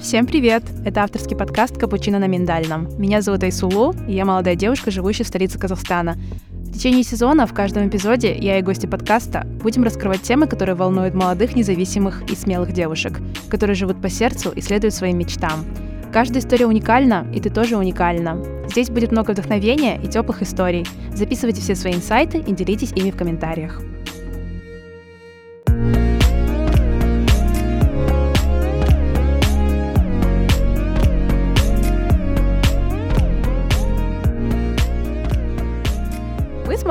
[0.00, 0.62] Всем привет!
[0.84, 2.88] Это авторский подкаст «Капучино на миндальном».
[3.00, 6.16] Меня зовут Айсулу, и я молодая девушка, живущая в столице Казахстана.
[6.52, 11.14] В течение сезона в каждом эпизоде я и гости подкаста будем раскрывать темы, которые волнуют
[11.14, 15.64] молодых, независимых и смелых девушек, которые живут по сердцу и следуют своим мечтам.
[16.12, 18.40] Каждая история уникальна, и ты тоже уникальна.
[18.70, 20.86] Здесь будет много вдохновения и теплых историй.
[21.12, 23.82] Записывайте все свои инсайты и делитесь ими в комментариях.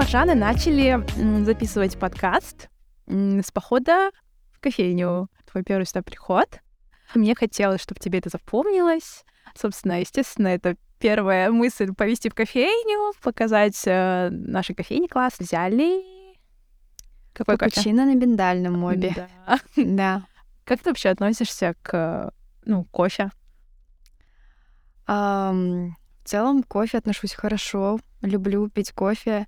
[0.07, 1.03] Маржаны начали
[1.43, 2.69] записывать подкаст
[3.07, 4.11] с похода
[4.53, 5.27] в кофейню.
[5.51, 6.61] Твой первый сюда приход.
[7.13, 9.25] Мне хотелось, чтобы тебе это запомнилось.
[9.53, 15.39] Собственно, естественно, это первая мысль повести в кофейню, показать э, нашей кофейне класс.
[15.39, 16.05] Взяли
[17.33, 18.15] какой Капучино кофе?
[18.15, 19.13] на миндальном обе.
[19.13, 19.59] Да.
[19.75, 20.25] да.
[20.63, 22.31] Как ты вообще относишься к
[22.63, 23.29] ну, кофе?
[25.05, 25.89] Um,
[26.23, 27.99] в целом, к кофе отношусь хорошо.
[28.21, 29.47] Люблю пить кофе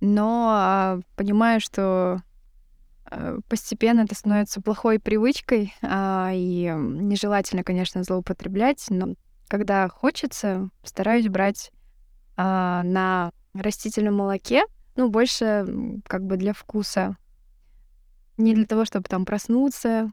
[0.00, 2.22] но а, понимаю, что
[3.04, 9.14] а, постепенно это становится плохой привычкой, а, и нежелательно, конечно, злоупотреблять, но
[9.48, 11.70] когда хочется, стараюсь брать
[12.36, 14.64] а, на растительном молоке,
[14.96, 15.66] ну, больше
[16.06, 17.16] как бы для вкуса.
[18.38, 20.10] Не для того, чтобы там проснуться.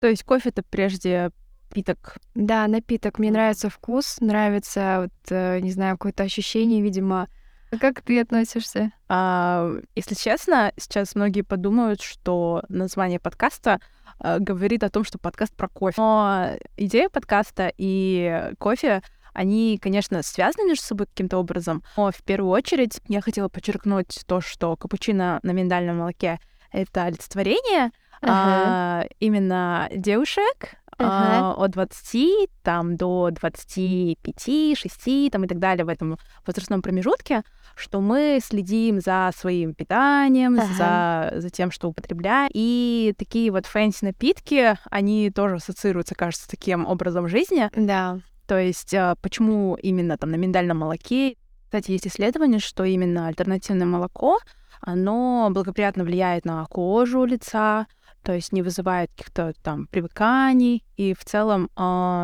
[0.00, 1.30] То есть кофе это прежде
[1.74, 2.18] напиток?
[2.34, 3.18] Да, напиток.
[3.18, 7.28] Мне нравится вкус, нравится, вот, э, не знаю, какое-то ощущение, видимо,
[7.74, 8.92] а как ты относишься?
[9.08, 13.80] А, если честно, сейчас многие подумают, что название подкаста
[14.18, 16.00] а, говорит о том, что подкаст про кофе.
[16.00, 19.02] Но идея подкаста и кофе
[19.32, 24.40] они, конечно, связаны между собой каким-то образом, но в первую очередь я хотела подчеркнуть то,
[24.40, 26.38] что капучино на миндальном молоке—
[26.72, 27.86] это олицетворение
[28.22, 28.28] uh-huh.
[28.28, 31.54] а, именно девушек, uh-huh.
[31.54, 37.42] от 20 там, до 25, 6 там, и так далее в этом возрастном промежутке,
[37.76, 41.32] что мы следим за своим питанием, uh-huh.
[41.32, 42.50] за, за тем, что употребляем.
[42.54, 47.70] И такие вот фэнси-напитки, они тоже ассоциируются, кажется, с таким образом жизни.
[47.74, 48.20] Да.
[48.46, 51.36] То есть а, почему именно там на миндальном молоке?
[51.64, 54.38] Кстати, есть исследование, что именно альтернативное молоко,
[54.80, 57.86] оно благоприятно влияет на кожу лица,
[58.24, 61.80] то есть не вызывает каких-то там привыканий и в целом э,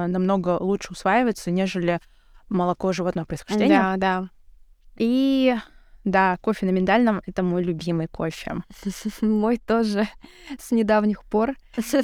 [0.08, 2.00] намного лучше усваивается, нежели
[2.48, 3.78] молоко животного происхождения.
[3.78, 4.30] Да, да.
[4.96, 5.54] И
[6.04, 8.56] да, кофе на миндальном— это мой любимый кофе.
[9.20, 10.08] Мой тоже
[10.58, 11.54] с недавних пор.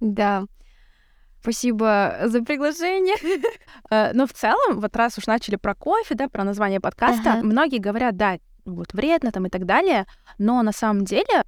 [0.00, 0.44] Да.
[1.40, 3.16] Спасибо за приглашение.
[3.90, 7.78] Э, но в целом, вот раз уж начали про кофе, да, про название подкаста, многие
[7.78, 10.06] говорят, да, вот вредно там и так далее,
[10.38, 11.42] но на самом деле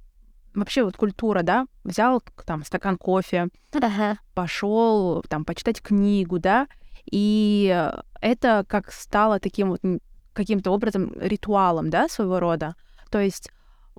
[0.53, 4.17] вообще вот культура, да, взял там стакан кофе, ага.
[4.33, 6.67] пошел там почитать книгу, да,
[7.09, 7.89] и
[8.21, 9.81] это как стало таким вот
[10.33, 12.75] каким-то образом ритуалом, да, своего рода.
[13.09, 13.51] То есть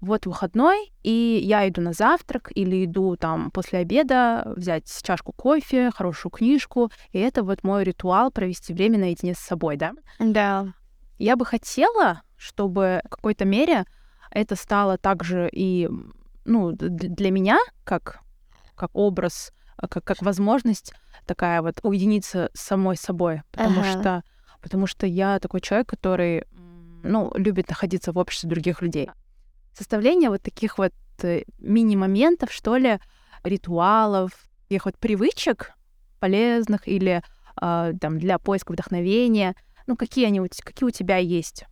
[0.03, 5.91] вот выходной, и я иду на завтрак или иду там после обеда взять чашку кофе,
[5.95, 9.93] хорошую книжку, и это вот мой ритуал провести время наедине с собой, да?
[10.19, 10.75] Да.
[11.19, 13.85] Я бы хотела, чтобы в какой-то мере
[14.31, 15.89] это стало также и
[16.45, 18.21] ну, для меня, как,
[18.75, 20.93] как образ, а, как, как возможность
[21.27, 23.91] такая вот уединиться с самой собой, потому ага.
[23.91, 24.23] что
[24.63, 26.45] потому что я такой человек, который,
[27.03, 29.11] ну, любит находиться в обществе других людей.
[29.75, 33.01] Составление вот таких вот э, мини-моментов, что ли,
[33.43, 34.31] ритуалов,
[34.69, 35.73] таких вот привычек
[36.21, 37.23] полезных или
[37.61, 41.65] э, там для поиска вдохновения, ну, какие они, какие у тебя есть?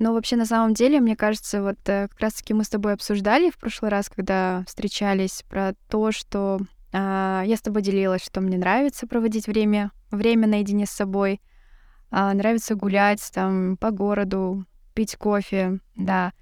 [0.00, 3.50] Но вообще, на самом деле, мне кажется, вот э, как раз-таки мы с тобой обсуждали
[3.50, 6.58] в прошлый раз, когда встречались, про то, что
[6.92, 11.42] э, я с тобой делилась, что мне нравится проводить время, время наедине с собой,
[12.10, 16.32] э, нравится гулять там по городу, пить кофе, да,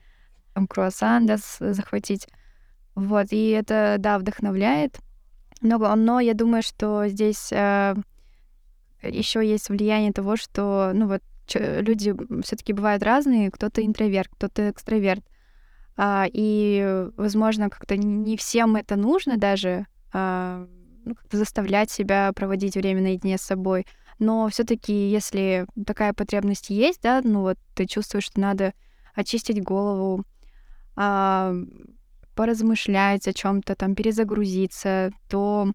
[0.54, 2.28] там круассан, да, захватить.
[2.94, 5.00] Вот, и это, да, вдохновляет.
[5.62, 7.96] Но, но я думаю, что здесь э,
[9.02, 11.22] еще есть влияние того, что, ну вот,
[11.56, 15.24] люди все-таки бывают разные, кто-то интроверт, кто-то экстраверт.
[15.96, 20.66] А, и, возможно, как-то не всем это нужно даже а,
[21.04, 23.84] ну, заставлять себя проводить время наедине с собой.
[24.18, 28.74] Но все-таки, если такая потребность есть, да, ну вот ты чувствуешь, что надо
[29.14, 30.24] очистить голову,
[30.96, 31.54] а,
[32.34, 35.72] поразмышлять о чем-то, там, перезагрузиться, то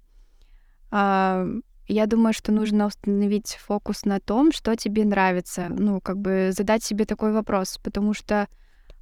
[1.88, 5.68] я думаю, что нужно установить фокус на том, что тебе нравится.
[5.70, 8.48] Ну, как бы задать себе такой вопрос, потому что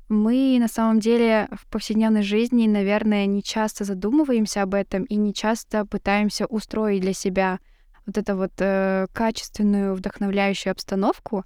[0.10, 5.34] мы на самом деле в повседневной жизни, наверное, не часто задумываемся об этом и не
[5.34, 7.60] часто пытаемся устроить для себя
[8.06, 11.46] вот эту вот э, качественную, вдохновляющую обстановку.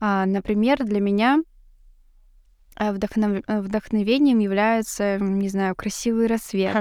[0.00, 1.38] А, например, для меня
[2.78, 3.42] э, вдохнов...
[3.46, 6.74] Э, вдохновением является, не знаю, красивый рассвет,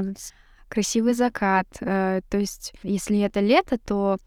[0.75, 1.68] красивый закат.
[1.80, 4.18] Э, то есть, если это лето, то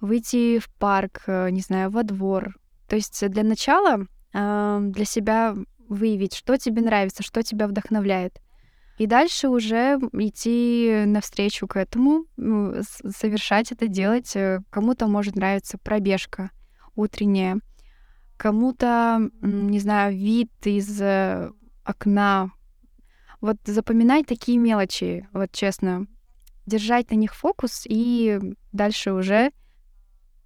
[0.00, 2.56] выйти в парк, не знаю, во двор.
[2.88, 5.54] То есть для начала для себя
[5.88, 8.40] выявить, что тебе нравится, что тебя вдохновляет.
[8.98, 14.36] И дальше уже идти навстречу к этому, ну, совершать это, делать.
[14.36, 16.50] Э, кому-то может нравиться пробежка
[16.94, 17.58] утренняя,
[18.36, 21.50] кому-то, не знаю, вид из э,
[21.84, 22.52] окна.
[23.42, 26.06] Вот запоминать такие мелочи, вот честно,
[26.64, 28.40] держать на них фокус и
[28.72, 29.50] дальше уже,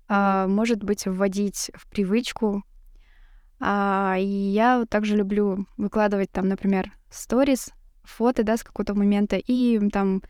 [0.09, 2.65] а, может быть, вводить в привычку
[3.61, 7.71] а, и я также люблю выкладывать там, например, сторис,
[8.03, 10.23] фото, да, с какого-то момента, и там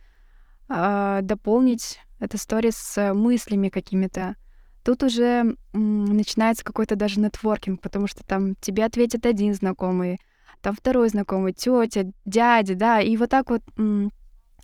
[0.68, 4.36] а, дополнить это сторис с мыслями какими-то.
[4.84, 10.18] Тут уже м, начинается какой-то даже нетворкинг, потому что там тебе ответит один знакомый,
[10.62, 14.10] там второй знакомый, тетя, дядя, да, и вот так вот м,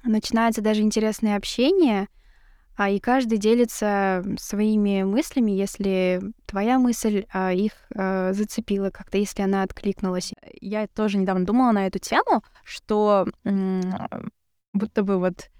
[0.04, 2.08] начинается даже интересное общение—
[2.74, 9.42] а и каждый делится своими мыслями, если твоя мысль а, их а, зацепила как-то, если
[9.42, 10.32] она откликнулась.
[10.60, 13.82] Я тоже недавно думала на эту тему, что м-
[14.72, 15.50] будто бы вот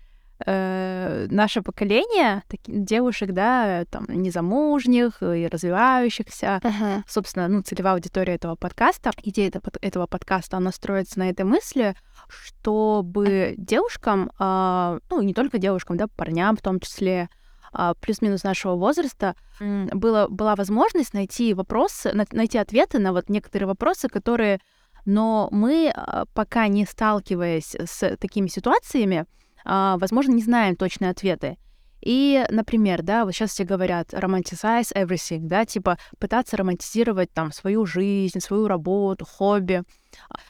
[0.44, 7.02] э, наше поколение таких девушек, да, там, незамужних и развивающихся, uh-huh.
[7.08, 11.94] собственно, ну, целевая аудитория этого подкаста, идея этого, этого подкаста, она строится на этой мысли,
[12.28, 17.28] чтобы девушкам, э, ну, не только девушкам, да, парням в том числе,
[17.76, 24.08] э, плюс-минус нашего возраста, было, была возможность найти вопросы, найти ответы на вот некоторые вопросы,
[24.08, 24.60] которые
[25.04, 25.92] но мы,
[26.32, 31.58] пока не сталкиваясь с такими ситуациями, а, возможно, не знаем точные ответы.
[32.02, 37.86] И, например, да, вот сейчас все говорят romanticize everything, да, типа пытаться романтизировать там свою
[37.86, 39.84] жизнь, свою работу, хобби.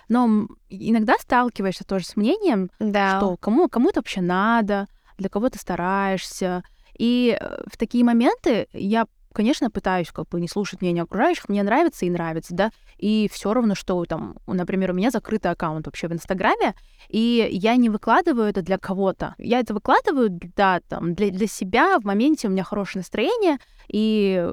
[0.09, 3.19] Но иногда сталкиваешься тоже с мнением, да.
[3.19, 4.89] что кому, кому это вообще надо,
[5.19, 6.63] для кого ты стараешься.
[6.99, 11.63] И э, в такие моменты я конечно, пытаюсь как бы не слушать мнение окружающих, мне
[11.63, 12.71] нравится и нравится, да,
[13.03, 16.77] и все равно, что там, например, у меня закрытый аккаунт вообще в Инстаграме,
[17.09, 19.35] и я не выкладываю это для кого-то.
[19.39, 23.59] Я это выкладываю, да, там, для, для себя, в моменте у меня хорошее настроение,
[23.89, 24.49] и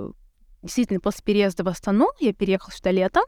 [0.64, 3.24] действительно, после переезда в Астану, я переехала сюда летом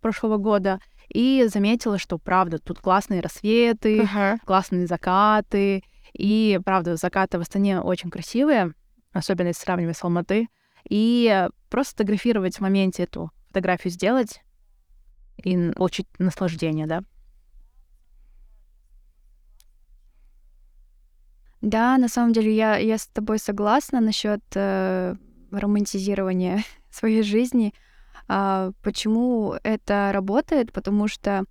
[0.00, 0.80] прошлого года,
[1.10, 4.38] и заметила, что, правда, тут классные рассветы, uh-huh.
[4.46, 5.84] классные закаты,
[6.14, 8.72] и, правда, закаты в Астане очень красивые,
[9.12, 10.48] особенно если сравнивать с Алматы
[10.88, 14.40] и просто фотографировать в моменте эту фотографию сделать
[15.46, 17.02] и получить наслаждение, да.
[21.62, 25.14] Да, на самом деле я, я с тобой согласна насчет э,
[25.52, 27.72] романтизирования своей жизни.
[28.26, 30.72] А, почему это работает?
[30.72, 31.44] Потому что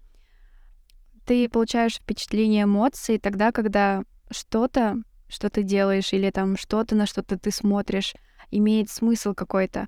[1.25, 4.97] ты получаешь впечатление эмоций тогда, когда что-то,
[5.29, 8.13] что ты делаешь, или там что-то, на что-то ты смотришь,
[8.51, 9.87] имеет смысл какой-то.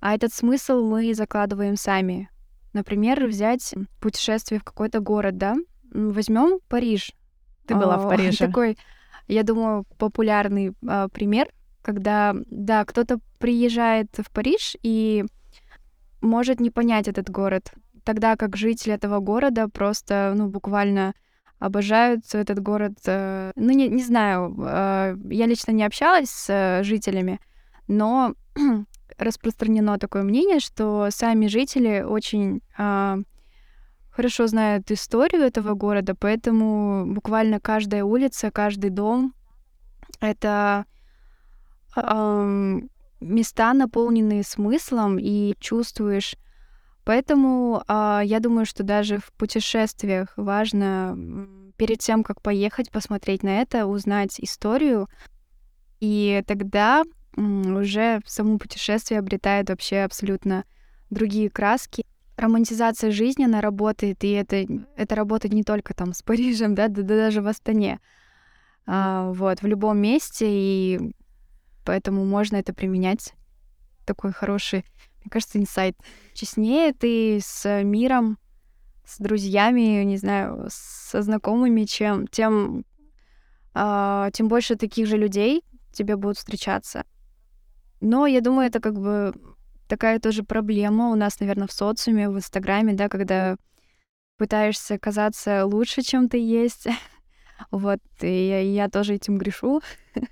[0.00, 2.30] А этот смысл мы закладываем сами.
[2.72, 5.56] Например, взять путешествие в какой-то город, да?
[5.92, 7.12] Возьмем Париж.
[7.66, 8.46] Ты была О, в Париже.
[8.46, 8.78] Такой,
[9.26, 11.48] я думаю, популярный а, пример,
[11.82, 15.24] когда, да, кто-то приезжает в Париж и
[16.20, 17.72] может не понять этот город,
[18.04, 21.14] тогда как жители этого города просто, ну, буквально
[21.58, 22.94] обожают этот город.
[23.06, 27.40] Э, ну, не, не знаю, э, я лично не общалась с э, жителями,
[27.86, 28.34] но
[29.18, 33.18] распространено такое мнение, что сами жители очень а,
[34.10, 39.34] хорошо знают историю этого города, поэтому буквально каждая улица, каждый дом—
[40.20, 40.86] это
[41.94, 42.44] а,
[43.20, 46.36] места, наполненные смыслом, и чувствуешь.
[47.04, 51.16] Поэтому а, я думаю, что даже в путешествиях важно
[51.76, 55.08] перед тем, как поехать, посмотреть на это, узнать историю,
[56.00, 57.04] и тогда
[57.38, 60.64] уже само путешествие обретает вообще абсолютно
[61.10, 62.04] другие краски.
[62.36, 64.64] Романтизация жизни, она работает, и это,
[64.96, 68.00] это работает не только там с Парижем, да, да, да даже в Астане.
[68.86, 71.14] А, вот, в любом месте, и
[71.84, 73.34] поэтому можно это применять.
[74.06, 74.84] Такой хороший,
[75.20, 75.96] мне кажется, инсайт.
[76.32, 78.38] Честнее ты с миром,
[79.04, 82.84] с друзьями, не знаю, со знакомыми, чем тем,
[83.74, 87.04] а, тем больше таких же людей тебе будут встречаться.
[88.00, 89.34] Но я думаю, это как бы
[89.88, 93.56] такая тоже проблема у нас, наверное, в социуме, в Инстаграме, да, когда
[94.36, 96.86] пытаешься казаться лучше, чем ты есть.
[97.70, 99.82] вот, и я, я тоже этим грешу.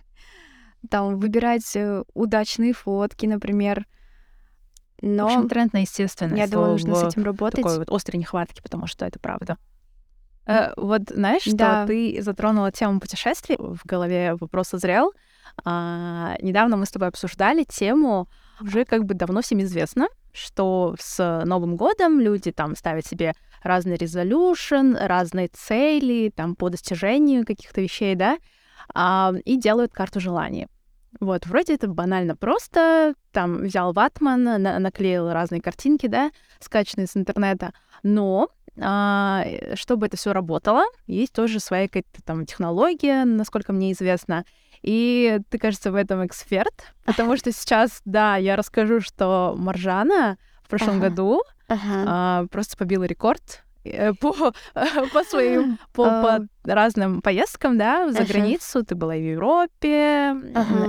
[0.91, 3.87] Там выбирать э, удачные фотки, например.
[5.03, 5.25] Но...
[5.25, 6.39] В общем, тренд на естественность.
[6.39, 7.63] Я думаю, нужно с этим работать.
[7.63, 9.59] Такой вот острой нехватки, потому что это правда.
[10.47, 11.87] Э, вот знаешь, что да.
[11.87, 15.13] ты затронула тему путешествий, в голове вопрос созрел.
[15.65, 18.29] А, недавно мы с тобой обсуждали тему,
[18.61, 23.97] уже как бы давно всем известно, что с Новым годом люди там ставят себе разные
[23.97, 28.39] резолюшн, разные цели там по достижению каких-то вещей, да,
[28.95, 30.69] а, и делают карту желаний.
[31.21, 37.17] Вот, вроде это банально просто, там взял ватман, на наклеил разные картинки, да, скачанные с
[37.17, 37.73] интернета,
[38.03, 44.45] но а, чтобы это все работало, есть тоже своя какая-то там технология, насколько мне известно.
[44.87, 50.69] И ты, кажется, в этом эксперт, потому что сейчас, да, я расскажу, что Маржана в
[50.69, 51.09] прошлом ага.
[51.09, 52.05] году ага.
[52.07, 54.33] А, просто побила рекорд э, по,
[55.13, 58.85] по своим, по, по разным поездкам, да, за границу.
[58.85, 60.37] Ты была и в Европе,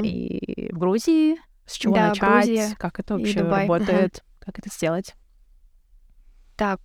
[0.04, 1.38] и в Грузии.
[1.66, 2.46] С чего да, начать?
[2.46, 4.24] Грузия как это вообще работает?
[4.40, 5.16] Как это сделать?
[6.56, 6.80] Так,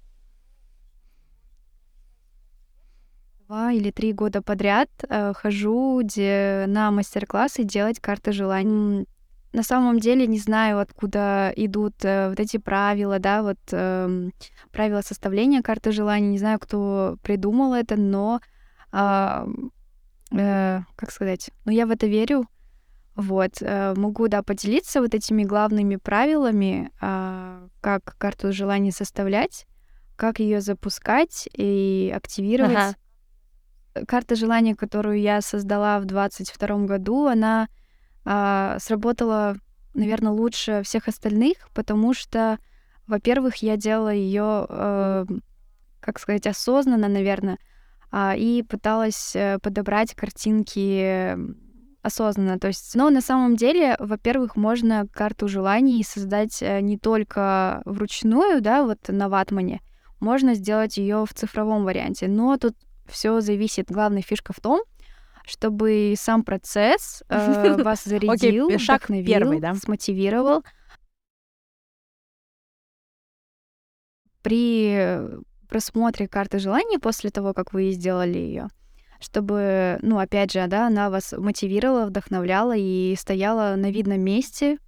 [3.53, 9.07] два или три года подряд э, хожу где на мастер-классы делать карты желаний.
[9.53, 14.31] На самом деле не знаю, откуда идут э, вот эти правила, да, вот э,
[14.71, 16.29] правила составления карты желаний.
[16.29, 18.41] Не знаю, кто придумал это, но
[18.91, 19.47] э,
[20.33, 22.47] э, как сказать, ну я в это верю.
[23.15, 29.67] Вот, э, могу, да, поделиться вот этими главными правилами, э, как карту желаний составлять,
[30.17, 32.77] как ее запускать и активировать.
[32.77, 32.95] Ага
[34.07, 37.69] карта желаний, которую я создала в 22 году, она
[38.25, 39.57] а, сработала,
[39.95, 42.59] наверное, лучше всех остальных, потому что,
[43.07, 45.27] во-первых, я делала ее, э,
[46.01, 47.59] как сказать, осознанно, наверное,
[48.11, 51.37] а, и пыталась э, подобрать картинки
[52.03, 52.59] осознанно.
[52.59, 58.61] То есть, но на самом деле, во-первых, можно карту желаний создать э, не только вручную,
[58.61, 59.81] да, вот на ватмане,
[60.21, 62.29] можно сделать ее в цифровом варианте.
[62.29, 62.75] Но тут
[63.07, 63.91] все зависит.
[63.91, 64.83] Главная фишка в том,
[65.45, 69.75] чтобы сам процесс э, вас зарядил, okay, шаг первый, да?
[69.75, 70.65] смотивировал.
[74.43, 75.19] При
[75.69, 78.69] просмотре карты желаний после того, как вы сделали ее,
[79.21, 84.79] чтобы, ну, опять же, да, она вас мотивировала, вдохновляла и стояла на видном месте,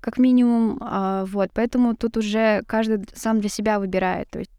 [0.00, 4.50] как минимум, а, вот, поэтому тут уже каждый сам для себя выбирает, то есть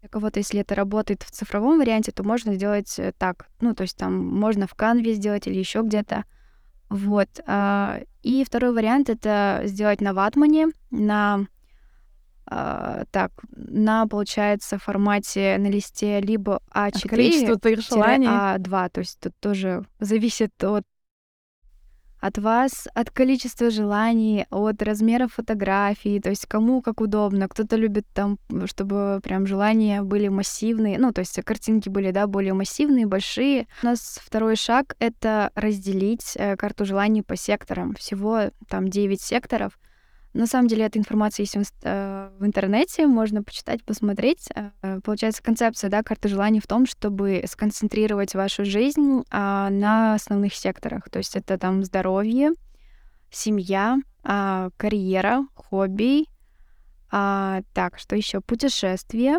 [0.00, 3.48] для кого-то, если это работает в цифровом варианте, то можно сделать э, так.
[3.60, 6.24] Ну, то есть там можно в канве сделать или еще где-то.
[6.88, 7.28] Вот.
[7.46, 11.46] А, и второй вариант это сделать на ватмане, на
[12.46, 18.26] а, так, на, получается, формате на листе либо А4, а количество твоих желаний.
[18.26, 20.84] А2, то есть тут тоже зависит от
[22.20, 27.48] от вас, от количества желаний, от размера фотографий, то есть кому как удобно.
[27.48, 32.54] Кто-то любит там, чтобы прям желания были массивные, ну, то есть картинки были, да, более
[32.54, 33.66] массивные, большие.
[33.82, 37.94] У нас второй шаг— это разделить э, карту желаний по секторам.
[37.94, 39.78] Всего там 9 секторов—
[40.32, 44.48] на самом деле эта информация есть в, э, интернете, можно почитать, посмотреть.
[44.54, 50.54] Э, получается, концепция да, карты желаний в том, чтобы сконцентрировать вашу жизнь а, на основных
[50.54, 51.10] секторах.
[51.10, 52.52] То есть это там здоровье,
[53.30, 56.26] семья, а, карьера, хобби.
[57.10, 58.40] А, так, что еще?
[58.40, 59.38] Путешествие.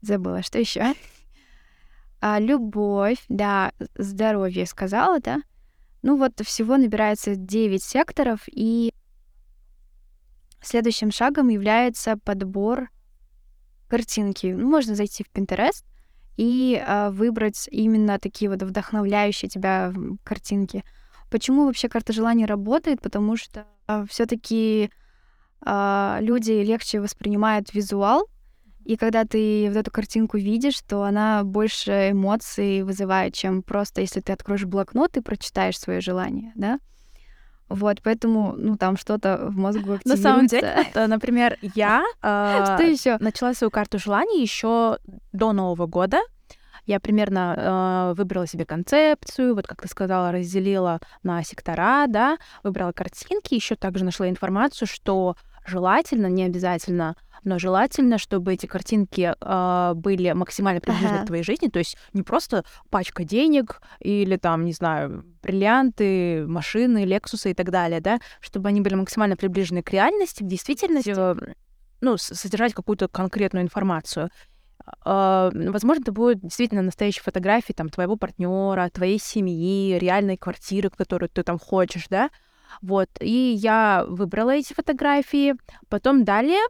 [0.00, 0.94] Забыла, что еще?
[2.38, 5.42] Любовь, да, здоровье сказала, да?
[6.00, 8.94] Ну вот всего набирается 9 секторов, и
[10.66, 12.90] Следующим шагом является подбор
[13.88, 14.48] картинки.
[14.48, 15.84] Ну, можно зайти в Pinterest
[16.36, 19.92] и э, выбрать именно такие вот вдохновляющие тебя
[20.24, 20.82] картинки.
[21.30, 23.00] Почему вообще карта желаний работает?
[23.00, 24.90] Потому что э, все-таки
[25.64, 28.28] э, люди легче воспринимают визуал,
[28.84, 34.20] и когда ты вот эту картинку видишь, то она больше эмоций вызывает, чем просто если
[34.20, 36.80] ты откроешь блокнот и прочитаешь свое желание, да?
[37.68, 40.08] Вот, поэтому, ну, там что-то в мозгу активируется.
[40.08, 44.98] На самом деле, это, например, я э, еще начала свою карту желаний еще
[45.32, 46.18] до Нового года.
[46.84, 52.92] Я примерно э, выбрала себе концепцию, вот как ты сказала, разделила на сектора, да, выбрала
[52.92, 57.16] картинки, еще также нашла информацию, что желательно, не обязательно
[57.46, 61.22] но желательно, чтобы эти картинки э, были максимально приближены ага.
[61.22, 67.04] к твоей жизни, то есть не просто пачка денег или там, не знаю, бриллианты, машины,
[67.04, 71.14] лексусы и так далее, да, чтобы они были максимально приближены к реальности, к действительности.
[72.00, 74.28] ну, содержать какую-то конкретную информацию.
[75.04, 81.28] Uh, возможно, это будет действительно настоящие фотографии там твоего партнера, твоей семьи, реальной квартиры, которую
[81.28, 82.30] ты там хочешь, да.
[82.82, 83.08] Вот.
[83.20, 85.54] И я выбрала эти фотографии.
[85.88, 86.60] Потом далее,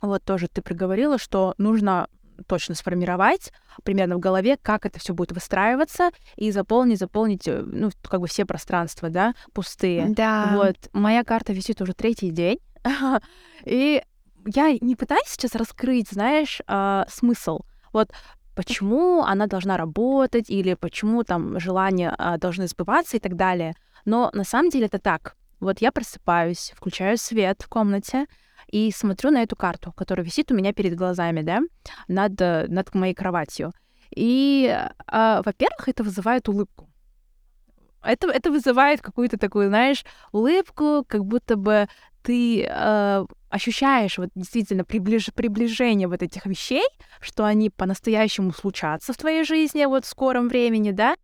[0.00, 2.08] вот тоже ты проговорила, что нужно
[2.46, 7.90] точно сформировать примерно в голове, как это все будет выстраиваться, и заполнить, заполнить, э, ну,
[8.02, 10.06] как бы все пространства, да, пустые.
[10.10, 10.52] Да.
[10.54, 10.76] Вот.
[10.92, 12.58] Моя карта висит уже третий день.
[13.64, 14.02] И
[14.46, 17.60] я не пытаюсь сейчас раскрыть, знаешь, а, смысл.
[17.92, 18.12] Вот
[18.54, 23.74] почему она должна работать, или почему там желания а, должны сбываться и так далее.
[24.04, 25.36] Но на самом деле это так.
[25.58, 28.26] Вот я просыпаюсь, включаю свет в комнате
[28.70, 31.60] и смотрю на эту карту, которая висит у меня перед глазами, да,
[32.08, 33.72] над, над моей кроватью.
[34.14, 36.88] И, э, во-первых, это вызывает улыбку.
[38.02, 41.88] Это, это вызывает какую-то такую, знаешь, улыбку, как будто бы
[42.22, 45.32] ты э, ощущаешь вот действительно приближ...
[45.34, 46.86] приближение вот этих вещей,
[47.20, 51.16] что они по-настоящему случатся в твоей жизни вот в скором времени, да,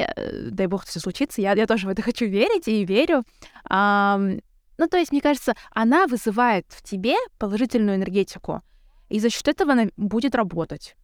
[0.00, 3.22] Э, дай бог, все случится, я, я тоже в это хочу верить и верю.
[3.68, 4.20] А,
[4.80, 8.62] ну, то есть, мне кажется, она вызывает в тебе положительную энергетику,
[9.10, 10.96] и за счет этого она будет работать.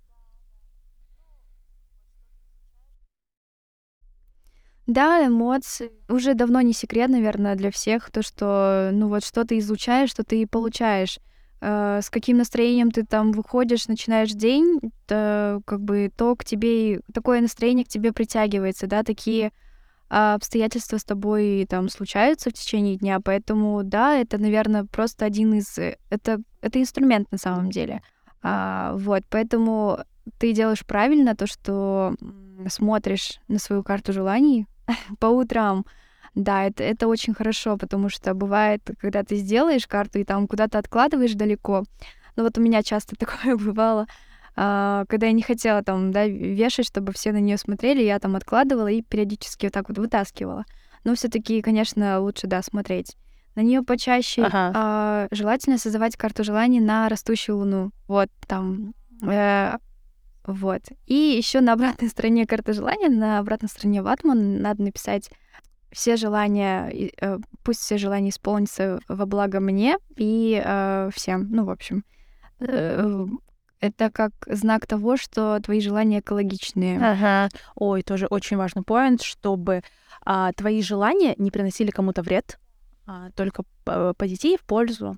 [4.86, 5.90] Да, эмоции.
[6.08, 10.24] Уже давно не секрет, наверное, для всех, то, что, ну вот, что ты изучаешь, что
[10.24, 11.18] ты и получаешь.
[11.60, 17.00] Э, с каким настроением ты там выходишь, начинаешь день, то, как бы то к тебе,
[17.12, 19.52] такое настроение к тебе притягивается, да, такие
[20.08, 25.76] обстоятельства с тобой там случаются в течение дня, поэтому да, это, наверное, просто один из,
[25.78, 28.02] э, это, это инструмент на самом деле.
[28.42, 29.98] А, вот, поэтому
[30.38, 32.14] ты делаешь правильно то, что
[32.68, 34.66] смотришь на свою карту желаний
[35.18, 35.84] по утрам,
[36.34, 40.78] да, это, это очень хорошо, потому что бывает, когда ты сделаешь карту и там куда-то
[40.78, 41.82] откладываешь далеко.
[42.36, 44.06] Ну вот у меня часто такое бывало, а,
[44.56, 48.88] когда я не хотела там, да, вешать, чтобы все на нее смотрели, я там откладывала
[48.88, 50.64] и периодически вот так вот вытаскивала.
[51.04, 53.16] Но все-таки, конечно, лучше, да, смотреть.
[53.54, 54.72] На нее почаще ага.
[54.74, 57.90] а, желательно создавать карту желаний на растущую луну.
[58.06, 58.92] Вот там.
[59.22, 59.76] Э,
[60.44, 60.82] вот.
[61.06, 65.30] И еще на обратной стороне карты желания, на обратной стороне ватман надо написать
[65.90, 71.48] все желания, э, пусть все желания исполнятся во благо мне и э, всем.
[71.50, 72.04] Ну, в общем,
[72.60, 73.26] э,
[73.80, 76.98] это как знак того, что твои желания экологичные.
[76.98, 77.48] Ага.
[77.74, 79.82] Ой, тоже очень важный поинт, чтобы
[80.24, 82.58] а, твои желания не приносили кому-то вред,
[83.06, 83.64] а, только
[84.16, 85.16] позитив, пользу.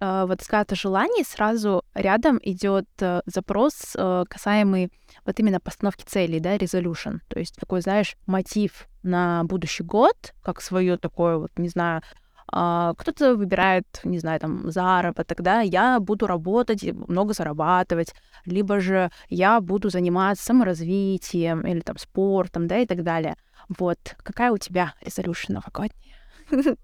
[0.00, 4.92] А, вот с карты желаний сразу рядом идет э, запрос, э, касаемый
[5.26, 7.18] вот именно постановки целей, да, resolution.
[7.28, 12.23] То есть такой, знаешь, мотив на будущий год, как свое такое вот, не знаю, а,
[12.46, 19.60] кто-то выбирает, не знаю, там, заработок, да, я буду работать, много зарабатывать, либо же я
[19.60, 23.36] буду заниматься саморазвитием или там спортом, да, и так далее.
[23.78, 23.98] Вот.
[24.22, 26.76] Какая у тебя resolution новогодняя?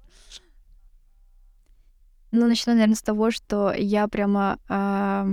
[2.32, 5.26] Ну, начну, наверное, с того, что я прямо э,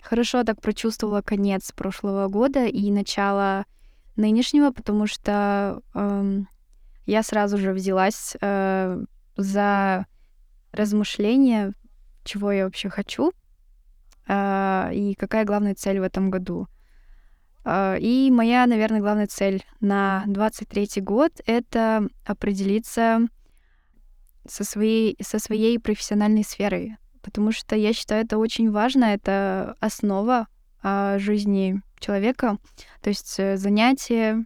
[0.00, 3.66] хорошо так прочувствовала конец прошлого года и начало
[4.16, 5.82] нынешнего, потому что
[7.06, 9.04] я сразу же взялась э,
[9.36, 10.06] за
[10.72, 11.74] размышления,
[12.24, 13.32] чего я вообще хочу
[14.26, 16.68] э, и какая главная цель в этом году.
[17.64, 23.20] Э, и моя, наверное, главная цель на 23 год— это определиться
[24.46, 30.48] со своей, со своей профессиональной сферой, потому что я считаю, это очень важно, это основа
[30.82, 32.58] а, жизни человека,
[33.02, 34.44] то есть э, занятия,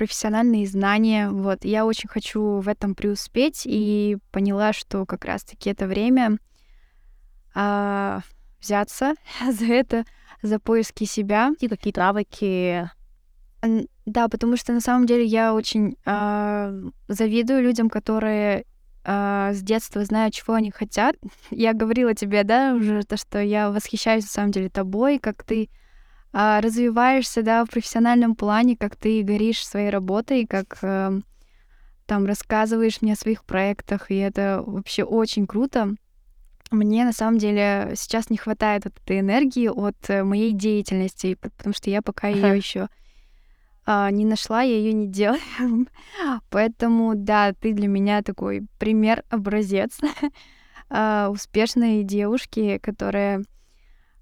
[0.00, 1.28] профессиональные знания.
[1.28, 6.38] Вот, я очень хочу в этом преуспеть и поняла, что как раз-таки это время
[7.54, 8.22] а,
[8.62, 9.12] взяться
[9.46, 10.06] за это,
[10.40, 11.50] за поиски себя.
[11.60, 12.88] И какие навыки
[14.06, 18.64] да, потому что на самом деле я очень э, завидую людям, которые
[19.04, 21.14] э, с детства знаю, чего они хотят.
[21.50, 25.68] Я говорила тебе, да, уже то, что я восхищаюсь на самом деле тобой, как ты
[26.32, 31.20] развиваешься, да, в профессиональном плане, как ты горишь своей работой, как э,
[32.06, 35.94] там рассказываешь мне о своих проектах, и это вообще очень круто.
[36.70, 41.74] Мне на самом деле сейчас не хватает вот этой энергии от э, моей деятельности, потому
[41.74, 42.88] что я пока ее еще
[43.86, 45.40] а, не нашла, я ее не делаю.
[46.50, 49.98] Поэтому, да, ты для меня такой пример, образец
[50.90, 53.42] а, успешной девушки, которая а,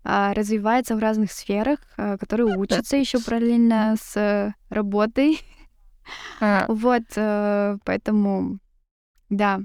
[0.09, 5.40] развивается в разных сферах, а, которая учится еще параллельно с работой.
[6.40, 6.64] А.
[6.68, 8.59] Вот, а, поэтому,
[9.29, 9.61] да,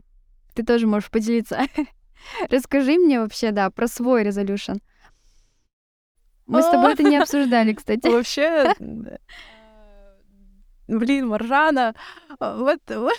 [0.54, 1.62] ты тоже можешь поделиться
[2.50, 4.74] Расскажи мне вообще, да, про свой резолюшн.
[6.46, 8.08] Мы с тобой это не обсуждали, кстати.
[8.08, 8.74] Вообще,
[10.90, 11.96] блин, Маржана,
[12.38, 13.18] вот, вот,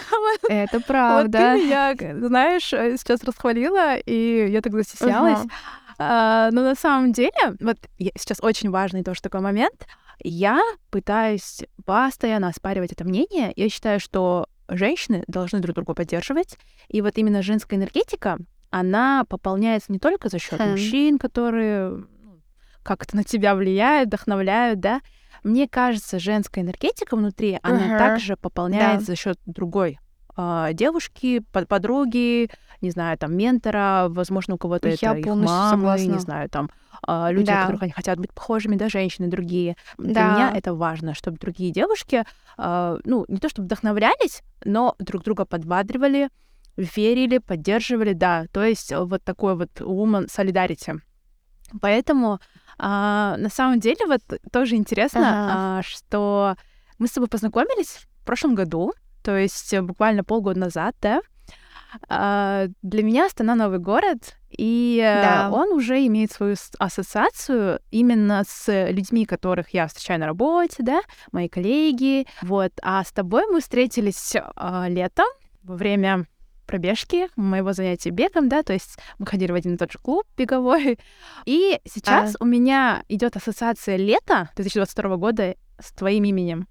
[0.51, 1.39] Это правда.
[1.39, 1.95] Вот ты меня,
[2.29, 5.41] знаешь, сейчас расхвалила, и я так застеснялась.
[5.41, 5.51] Uh-huh.
[5.99, 9.87] А, но на самом деле, вот сейчас очень важный тоже такой момент,
[10.23, 13.53] я пытаюсь постоянно оспаривать это мнение.
[13.57, 16.57] Я считаю, что женщины должны друг друга поддерживать,
[16.89, 18.39] и вот именно женская энергетика,
[18.71, 20.71] она пополняется не только за счет хм.
[20.71, 22.41] мужчин, которые ну,
[22.83, 25.01] как-то на тебя влияют, вдохновляют, да.
[25.43, 27.99] Мне кажется, женская энергетика внутри, она uh-huh.
[27.99, 29.13] также пополняется да.
[29.13, 29.99] за счет другой
[30.37, 36.13] э, девушки, под подруги, не знаю, там, ментора, возможно, у кого-то это их согласна.
[36.13, 36.71] не знаю, там,
[37.07, 37.63] э, люди, да.
[37.63, 39.77] которых они хотят быть похожими, да, женщины другие.
[39.99, 40.05] Да.
[40.05, 42.25] Для меня это важно, чтобы другие девушки,
[42.59, 46.31] э, ну, не то чтобы вдохновлялись, но друг друга подбадривали,
[46.77, 51.01] верили, поддерживали, да, то есть вот такой вот woman solidarity.
[51.81, 52.41] Поэтому
[52.79, 54.21] а, на самом деле вот
[54.53, 55.79] тоже интересно, ага.
[55.79, 56.57] а, что
[56.99, 58.93] мы с тобой познакомились в прошлом году,
[59.25, 61.23] то есть э, буквально полгода назад, да.
[62.09, 65.51] А, для меня Астана новый город, и э, да.
[65.51, 71.01] он уже имеет свою ассоциацию именно с людьми, которых я встречаю на работе, да,
[71.33, 72.73] мои коллеги, вот.
[72.83, 75.27] А с тобой мы встретились а, летом
[75.63, 76.27] во время
[76.67, 80.27] пробежки, моего занятия бегом, да, то есть мы ходили в один и тот же клуб
[80.37, 80.99] беговой.
[81.47, 82.45] И сейчас а.
[82.45, 86.67] у меня идет ассоциация лета 2022 года с твоим именем.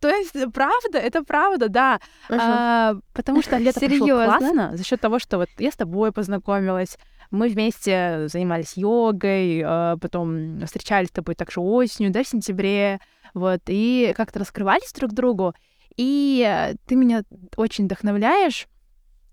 [0.00, 2.00] То есть, правда, это правда, да.
[2.28, 2.38] Uh-huh.
[2.40, 6.98] А, потому что лето прошло классно за счет того, что вот я с тобой познакомилась,
[7.30, 13.00] мы вместе занимались йогой, а потом встречались с тобой также осенью, да, в сентябре,
[13.34, 15.54] вот, и как-то раскрывались друг другу.
[15.96, 17.22] И ты меня
[17.56, 18.68] очень вдохновляешь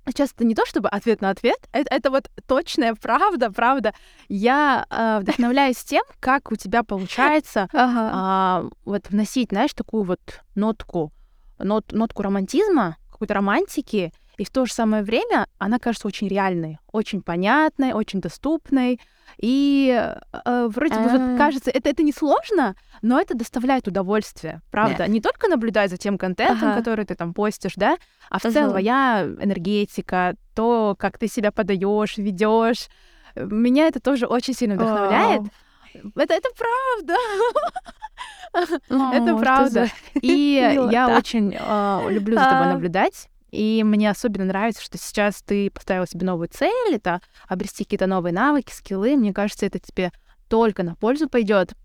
[0.05, 3.93] Сейчас это не то чтобы ответ на ответ, это, это вот точная правда, правда.
[4.27, 8.67] Я э, вдохновляюсь тем, как у тебя получается ага.
[8.67, 10.19] э, вот вносить, знаешь, такую вот
[10.55, 11.13] нотку,
[11.57, 16.79] нот, нотку романтизма, какой-то романтики, и в то же самое время она кажется очень реальной,
[16.91, 18.99] очень понятной, очень доступной.
[19.37, 19.89] И
[20.45, 21.37] э, вроде бы вот а.
[21.37, 25.07] кажется, это, это не сложно, но это доставляет удовольствие, правда.
[25.07, 26.77] Не только наблюдать за тем контентом, ага.
[26.77, 27.97] который ты там постишь, да,
[28.29, 32.87] а в целом твоя энергетика, то, как ты себя подаешь, ведешь.
[33.35, 35.41] Меня это тоже очень сильно вдохновляет.
[36.15, 37.15] Это, это правда.
[39.13, 39.87] Это правда.
[40.21, 43.29] И я очень а, люблю за тобой наблюдать.
[43.53, 48.33] И мне особенно нравится, что сейчас ты поставила себе новую цель, это обрести какие-то новые
[48.33, 49.15] навыки, скиллы.
[49.15, 50.11] Мне кажется, это тебе
[50.49, 51.75] только на пользу пойдет.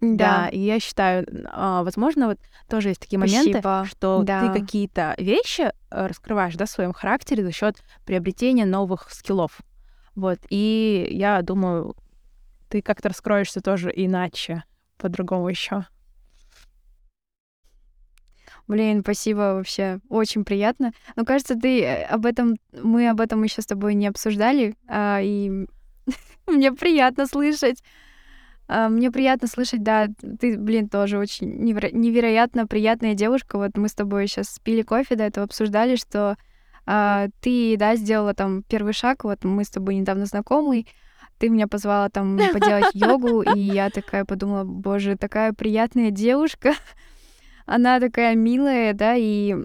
[0.00, 0.44] Да.
[0.44, 3.84] да, и я считаю, а, возможно, вот тоже есть такие моменты, Спасибо.
[3.84, 4.40] что да.
[4.40, 9.60] ты какие-то вещи э, раскрываешь, да, в своем характере за счет приобретения новых скиллов.
[10.14, 11.96] Вот, и я думаю,
[12.68, 14.62] ты как-то раскроешься тоже иначе,
[14.98, 15.84] по-другому еще.
[18.70, 20.92] Блин, спасибо вообще, очень приятно.
[21.16, 25.18] Но кажется, ты э, об этом, мы об этом еще с тобой не обсуждали, а,
[25.20, 25.66] и
[26.46, 27.82] мне приятно слышать.
[28.68, 30.06] А, мне приятно слышать, да,
[30.38, 33.58] ты, блин, тоже очень неверо- невероятно приятная девушка.
[33.58, 36.36] Вот мы с тобой сейчас пили кофе, до этого обсуждали, что
[36.86, 39.24] а, ты, да, сделала там первый шаг.
[39.24, 40.86] Вот мы с тобой недавно знакомы.
[41.38, 46.74] Ты меня позвала там поделать йогу, и я такая подумала, боже, такая приятная девушка
[47.66, 49.56] она такая милая, да, и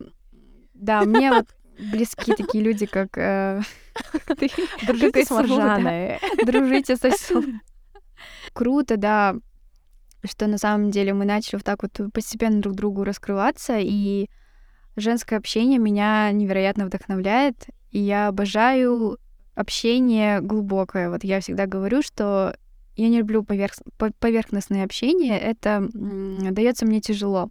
[0.74, 1.48] да, мне вот
[1.92, 3.62] близки такие люди, как э,
[4.88, 6.20] Дружите с Маржаной.
[6.46, 7.10] Дружите со
[8.54, 9.36] Круто, да,
[10.24, 14.30] что на самом деле мы начали вот так вот постепенно друг другу раскрываться, и
[14.96, 19.18] женское общение меня невероятно вдохновляет, и я обожаю
[19.56, 21.10] общение глубокое.
[21.10, 22.56] Вот я всегда говорю, что
[22.96, 23.74] я не люблю поверх...
[24.20, 27.50] поверхностное общение, это дается мне тяжело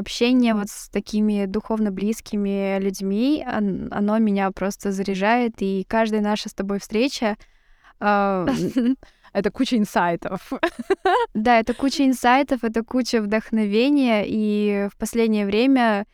[0.00, 6.54] общение вот с такими духовно близкими людьми, оно меня просто заряжает, и каждая наша с
[6.54, 7.36] тобой встреча
[8.00, 10.52] это куча инсайтов.
[11.34, 16.06] Да, это куча инсайтов, это куча вдохновения, и в последнее время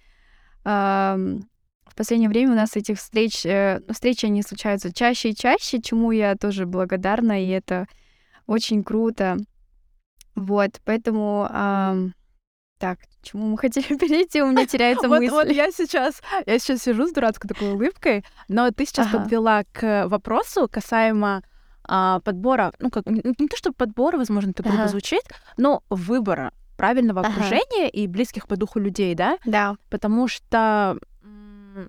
[0.65, 6.11] в последнее время у нас этих встреч, э, встречи, они случаются чаще и чаще, чему
[6.11, 7.87] я тоже благодарна, и это
[8.47, 9.39] очень круто.
[10.35, 11.49] Вот, поэтому
[12.79, 14.43] так, к чему мы хотели перейти?
[14.43, 15.31] У меня теряется мысль.
[15.31, 20.07] Вот я сейчас, я сейчас сижу с дурацкой такой улыбкой, но ты сейчас подвела к
[20.09, 21.43] вопросу касаемо
[21.89, 25.23] а, подбора, ну как не, то чтобы подбора, возможно, это грубо звучит,
[25.57, 29.39] но выбора правильного окружения и близких по духу людей, да?
[29.45, 29.77] Да.
[29.89, 30.99] Потому что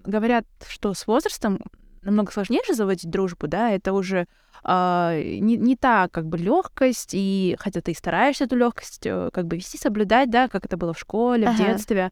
[0.06, 1.60] говорят, что с возрастом
[2.08, 4.28] намного сложнее же заводить дружбу, да, это уже
[4.64, 9.30] э, не, не та как бы легкость, и хотя ты и стараешься эту легкость э,
[9.32, 11.54] как бы вести, соблюдать, да, как это было в школе, ага.
[11.54, 12.12] в детстве.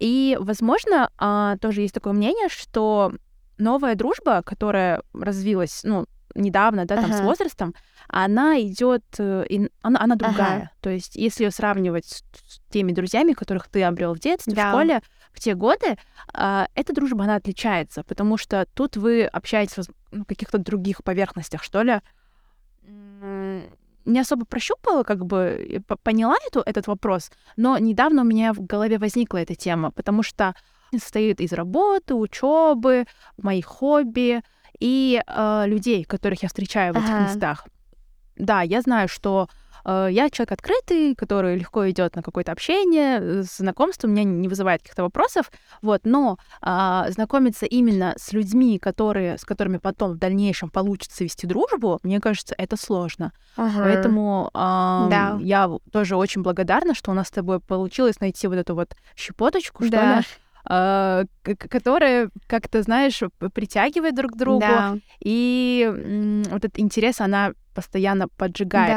[0.00, 3.12] И, возможно, э, тоже есть такое мнение, что
[3.58, 7.18] новая дружба, которая развилась, ну, недавно, да, там ага.
[7.18, 7.74] с возрастом,
[8.08, 9.44] она идет, э,
[9.82, 10.56] она, она другая.
[10.56, 10.70] Ага.
[10.80, 14.68] То есть, если ее сравнивать с, с теми друзьями, которых ты обрел в детстве, да.
[14.68, 15.96] в школе, в те годы,
[16.34, 21.62] э, эта дружба, она отличается, потому что тут вы общаетесь на ну, каких-то других поверхностях,
[21.62, 22.00] что ли.
[24.04, 28.98] Не особо прощупала, как бы поняла эту, этот вопрос, но недавно у меня в голове
[28.98, 30.54] возникла эта тема, потому что
[30.92, 33.06] состоит из работы, учебы,
[33.38, 34.42] моих хобби
[34.80, 37.24] и э, людей, которых я встречаю в этих ага.
[37.24, 37.66] местах.
[38.36, 39.48] Да, я знаю, что
[39.84, 44.48] э, я человек открытый, который легко идет на какое-то общение, э, знакомство у меня не
[44.48, 50.18] вызывает каких-то вопросов, вот, но э, знакомиться именно с людьми, которые, с которыми потом в
[50.18, 53.32] дальнейшем получится вести дружбу, мне кажется, это сложно.
[53.56, 53.84] Ага.
[53.84, 55.38] Поэтому э, да.
[55.40, 59.84] я тоже очень благодарна, что у нас с тобой получилось найти вот эту вот щепоточку,
[59.84, 60.18] что да.
[60.18, 60.24] ли,
[60.64, 63.20] которые как-то, знаешь,
[63.52, 64.60] притягивают друг к другу.
[64.60, 64.96] Да.
[65.20, 65.90] И
[66.50, 68.88] вот этот интерес, она постоянно поджигает.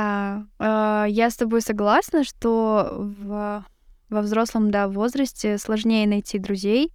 [0.59, 3.65] Да, э, я с тобой согласна, что в,
[4.09, 6.93] во взрослом, да, возрасте сложнее найти друзей.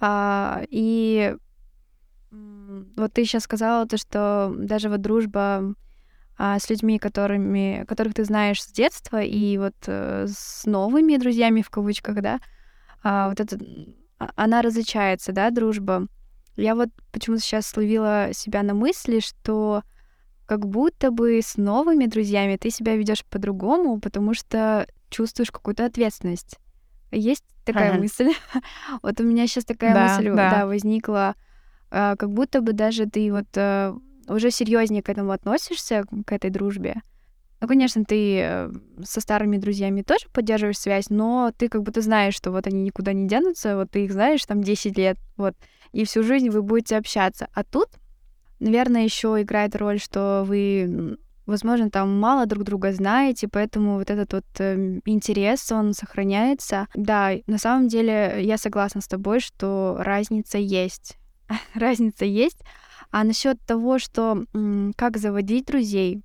[0.00, 1.36] Э, и
[2.96, 5.74] вот ты сейчас сказала то, что даже вот дружба
[6.38, 11.62] а, с людьми, которыми, которых ты знаешь с детства, и вот а, с новыми друзьями
[11.62, 12.40] в кавычках, да,
[13.02, 13.58] а, вот это,
[14.18, 16.06] а, она различается, да, дружба.
[16.56, 19.82] Я вот почему-то сейчас словила себя на мысли, что
[20.46, 26.58] как будто бы с новыми друзьями ты себя ведешь по-другому, потому что чувствуешь какую-то ответственность.
[27.10, 28.00] Есть такая ага.
[28.00, 28.32] мысль?
[29.02, 31.34] вот у меня сейчас такая да, мысль, да, да возникла,
[31.90, 33.96] а, как будто бы даже ты вот а,
[34.28, 37.02] уже серьезнее к этому относишься, к этой дружбе.
[37.62, 38.70] Ну, конечно, ты э,
[39.04, 43.12] со старыми друзьями тоже поддерживаешь связь, но ты как будто знаешь, что вот они никуда
[43.12, 45.54] не денутся, вот ты их знаешь там 10 лет, вот,
[45.92, 47.46] и всю жизнь вы будете общаться.
[47.54, 47.86] А тут,
[48.58, 54.32] наверное, еще играет роль, что вы, возможно, там мало друг друга знаете, поэтому вот этот
[54.32, 56.88] вот э, интерес, он сохраняется.
[56.96, 61.16] Да, на самом деле я согласна с тобой, что разница есть.
[61.74, 62.58] разница есть.
[63.12, 64.46] А насчет того, что
[64.96, 66.22] как заводить друзей,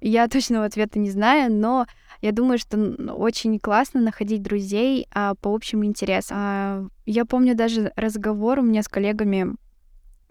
[0.00, 1.86] я точного ответа не знаю, но
[2.20, 2.76] я думаю, что
[3.14, 6.36] очень классно находить друзей а, по общим интересам.
[6.38, 9.54] А, я помню даже разговор у меня с коллегами.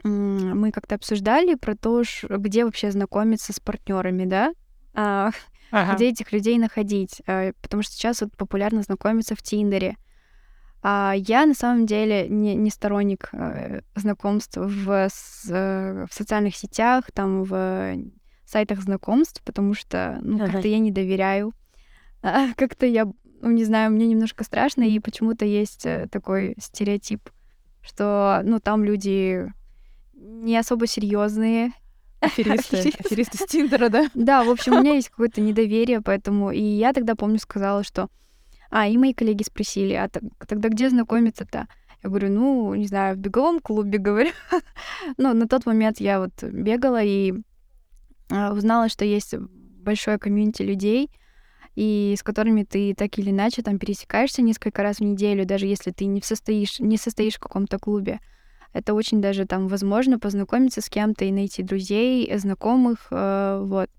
[0.04, 4.54] Мы как-то обсуждали про то, где вообще знакомиться с партнерами, да?
[4.94, 5.32] А,
[5.72, 5.96] ага.
[5.96, 7.22] Где этих людей находить?
[7.28, 9.98] А, потому что сейчас вот популярно знакомиться в Тиндере.
[10.84, 16.56] А я на самом деле не, не сторонник э, знакомств в, с, э, в социальных
[16.56, 17.98] сетях, там в
[18.50, 20.52] сайтах знакомств, потому что, ну, ага.
[20.52, 21.54] как-то я не доверяю.
[22.22, 23.06] А, как-то я,
[23.42, 27.30] ну, не знаю, мне немножко страшно, и почему-то есть э, такой стереотип,
[27.82, 29.52] что, ну, там люди
[30.14, 31.72] не особо серьезные.
[32.20, 34.10] Аферисты, аферисты с Тиндера, да?
[34.16, 36.52] Да, в общем, у меня есть какое-то недоверие, поэтому...
[36.52, 38.10] И я тогда, помню, сказала, что...
[38.70, 41.68] А, и мои коллеги спросили, а тогда где знакомиться-то?
[42.04, 44.32] Я говорю, ну, не знаю, в беговом клубе, говорю.
[45.18, 47.34] Но на тот момент я вот бегала, и
[48.30, 51.10] узнала, что есть большое комьюнити людей,
[51.76, 55.92] и с которыми ты так или иначе там пересекаешься несколько раз в неделю, даже если
[55.92, 58.20] ты не состоишь, не состоишь в каком-то клубе.
[58.74, 63.90] Это очень даже там возможно познакомиться с кем-то и найти друзей, знакомых, э, вот.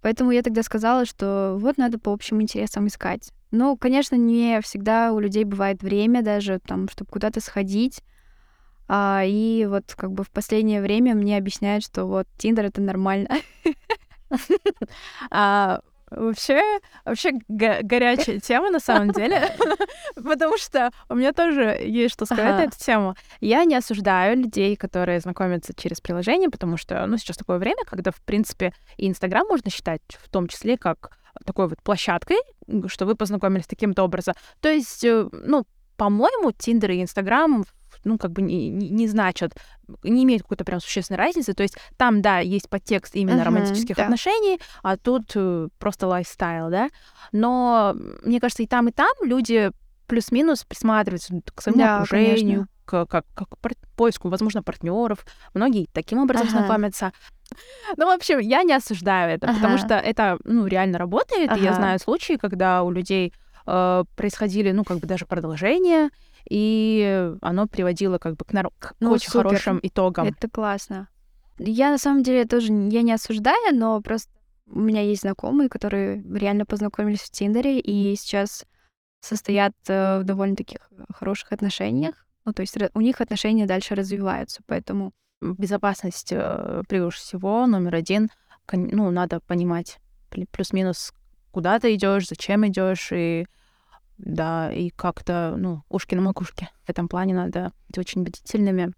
[0.00, 3.32] Поэтому я тогда сказала, что вот надо по общим интересам искать.
[3.50, 8.02] Ну, конечно, не всегда у людей бывает время даже, там, чтобы куда-то сходить.
[8.92, 13.28] А, и вот как бы в последнее время мне объясняют, что вот Тиндер это нормально.
[15.30, 16.62] А, вообще,
[17.04, 19.52] вообще горячая тема на самом деле,
[20.14, 23.14] потому что у меня тоже есть что сказать на эту тему.
[23.40, 28.10] Я не осуждаю людей, которые знакомятся через приложение, потому что, ну, сейчас такое время, когда,
[28.10, 32.38] в принципе, и Инстаграм можно считать в том числе как такой вот площадкой,
[32.86, 34.34] что вы познакомились таким-то образом.
[34.60, 35.64] То есть, э, ну,
[35.96, 37.64] по-моему, Тиндер и Инстаграм
[38.04, 39.54] ну, как бы не, не, не значат,
[40.02, 41.54] не имеют какой-то прям существенной разницы.
[41.54, 44.04] То есть там, да, есть подтекст именно uh-huh, романтических да.
[44.04, 46.88] отношений, а тут э, просто лайфстайл, да.
[47.32, 49.70] Но мне кажется, и там, и там люди
[50.06, 53.56] плюс-минус присматриваются к своему да, окружению, к, как, как к
[53.96, 55.24] поиску, возможно, партнеров.
[55.54, 56.58] Многие таким образом ага.
[56.58, 57.12] знакомятся.
[57.96, 59.56] Ну, в общем, я не осуждаю это, ага.
[59.56, 61.50] потому что это, ну, реально работает.
[61.50, 61.58] Ага.
[61.58, 63.32] И я знаю случаи, когда у людей
[63.70, 66.10] э, происходили, ну, как бы даже продолжения,
[66.48, 69.48] и оно приводило как бы к, нар- к Ну, очень супер.
[69.48, 70.26] хорошим итогам.
[70.26, 71.08] Это классно.
[71.58, 74.30] Я на самом деле тоже я не осуждаю, но просто
[74.66, 78.64] у меня есть знакомые, которые реально познакомились в Тиндере и сейчас
[79.20, 82.14] состоят э, в довольно таких хороших отношениях.
[82.44, 88.28] Ну, то есть у них отношения дальше развиваются, поэтому Безопасность э, превыше всего, номер один.
[88.72, 91.12] Ну, надо понимать плюс-минус,
[91.50, 93.46] куда ты идешь, зачем идешь, и
[94.24, 96.70] да, и как-то, ну, ушки на макушке.
[96.84, 98.92] В этом плане надо быть очень бдительными.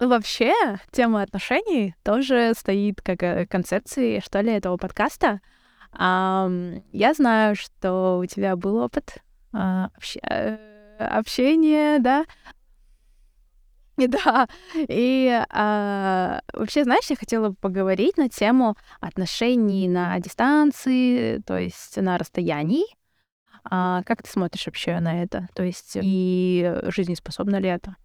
[0.00, 0.52] Ну, Вообще,
[0.90, 5.40] тема отношений тоже стоит как э, концепции, что ли, этого подкаста.
[5.92, 9.18] Ам, я знаю, что у тебя был опыт
[9.52, 10.56] а, общ- э,
[10.98, 12.24] общения, да,
[13.96, 21.58] и Да, и а, вообще, знаешь, я хотела поговорить на тему отношений на дистанции, то
[21.58, 22.84] есть на расстоянии.
[23.64, 25.48] А, как ты смотришь вообще на это?
[25.54, 27.96] То есть и жизнеспособно ли это?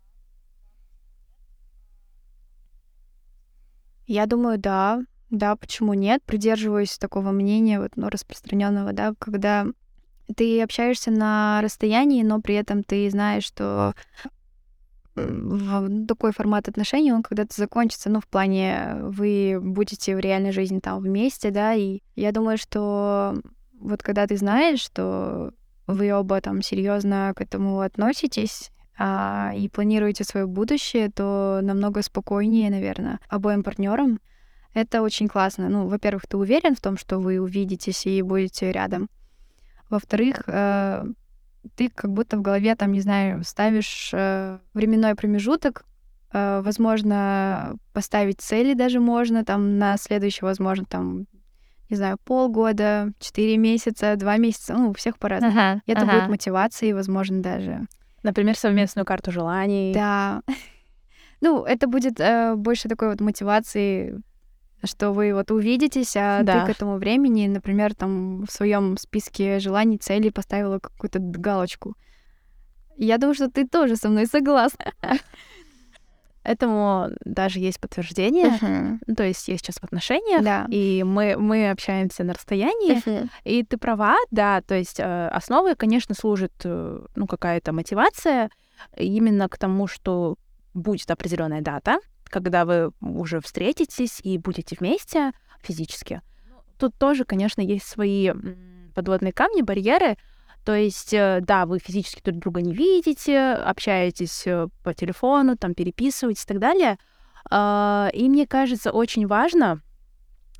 [4.07, 6.23] я думаю, да, да, почему нет?
[6.23, 9.67] Придерживаюсь такого мнения, вот, ну, распространенного, да, когда
[10.35, 13.93] ты общаешься на расстоянии, но при этом ты знаешь, что
[15.15, 20.79] ну, такой формат отношений, он когда-то закончится, ну, в плане вы будете в реальной жизни
[20.79, 23.35] там вместе, да, и я думаю, что
[23.79, 25.51] вот когда ты знаешь, что
[25.87, 32.71] вы оба там серьезно к этому относитесь, а, и планируете свое будущее, то намного спокойнее,
[32.71, 34.19] наверное, обоим партнерам.
[34.73, 35.69] Это очень классно.
[35.69, 39.07] Ну, во-первых, ты уверен в том, что вы увидитесь и будете рядом.
[39.89, 41.05] Во-вторых, э,
[41.75, 45.85] ты как будто в голове, там, не знаю, ставишь э, временной промежуток,
[46.33, 51.27] э, возможно, поставить цели даже можно, там, на следующий, возможно, там,
[51.89, 55.81] не знаю, полгода, четыре месяца, два месяца, ну, у всех по-разному.
[55.85, 57.87] И это будет мотивацией, возможно, даже.
[58.23, 59.93] Например, совместную карту желаний.
[59.93, 60.41] Да.
[61.39, 64.19] Ну, это будет э, больше такой вот мотивации,
[64.83, 66.61] что вы вот увидитесь, а Да.
[66.61, 71.95] ты к этому времени, например, там в своем списке желаний, целей поставила какую-то галочку.
[72.97, 74.85] Я думаю, что ты тоже со мной согласна.
[76.47, 78.99] Этому даже есть подтверждение.
[79.05, 80.65] Ну, То есть я сейчас в отношениях, Да.
[80.69, 83.01] и мы, мы общаемся на расстоянии.
[83.43, 88.49] И ты права, да, то есть э, основой, конечно, служит э, ну, какая-то мотивация
[88.95, 90.37] именно к тому, что
[90.73, 96.21] будет определенная дата, когда вы уже встретитесь и будете вместе физически.
[96.79, 98.31] Тут тоже, конечно, есть свои
[98.95, 100.15] подводные камни, барьеры.
[100.67, 105.73] То есть, э, да, вы физически друг друга не видите, общаетесь э, по телефону, там
[105.73, 106.97] переписываетесь и так далее.
[107.49, 109.81] А, И мне кажется, очень важно,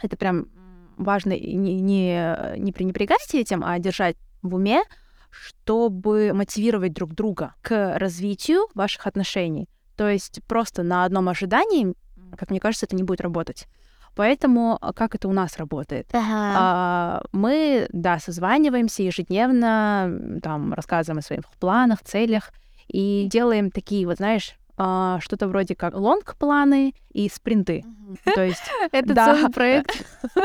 [0.01, 0.47] это прям
[0.95, 4.81] важно не, не, не пренебрегать этим, а держать в уме,
[5.29, 9.67] чтобы мотивировать друг друга к развитию ваших отношений.
[9.97, 11.95] То есть просто на одном ожидании,
[12.37, 13.67] как мне кажется, это не будет работать.
[14.17, 16.07] Поэтому а, как это у нас работает?
[16.13, 22.51] А, мы, да, созваниваемся ежедневно, там, рассказываем о своих планах, целях
[22.87, 27.83] и делаем такие, вот знаешь, а, что-то вроде как лонг-планы и спринты.
[28.25, 30.05] То есть Это целый проект.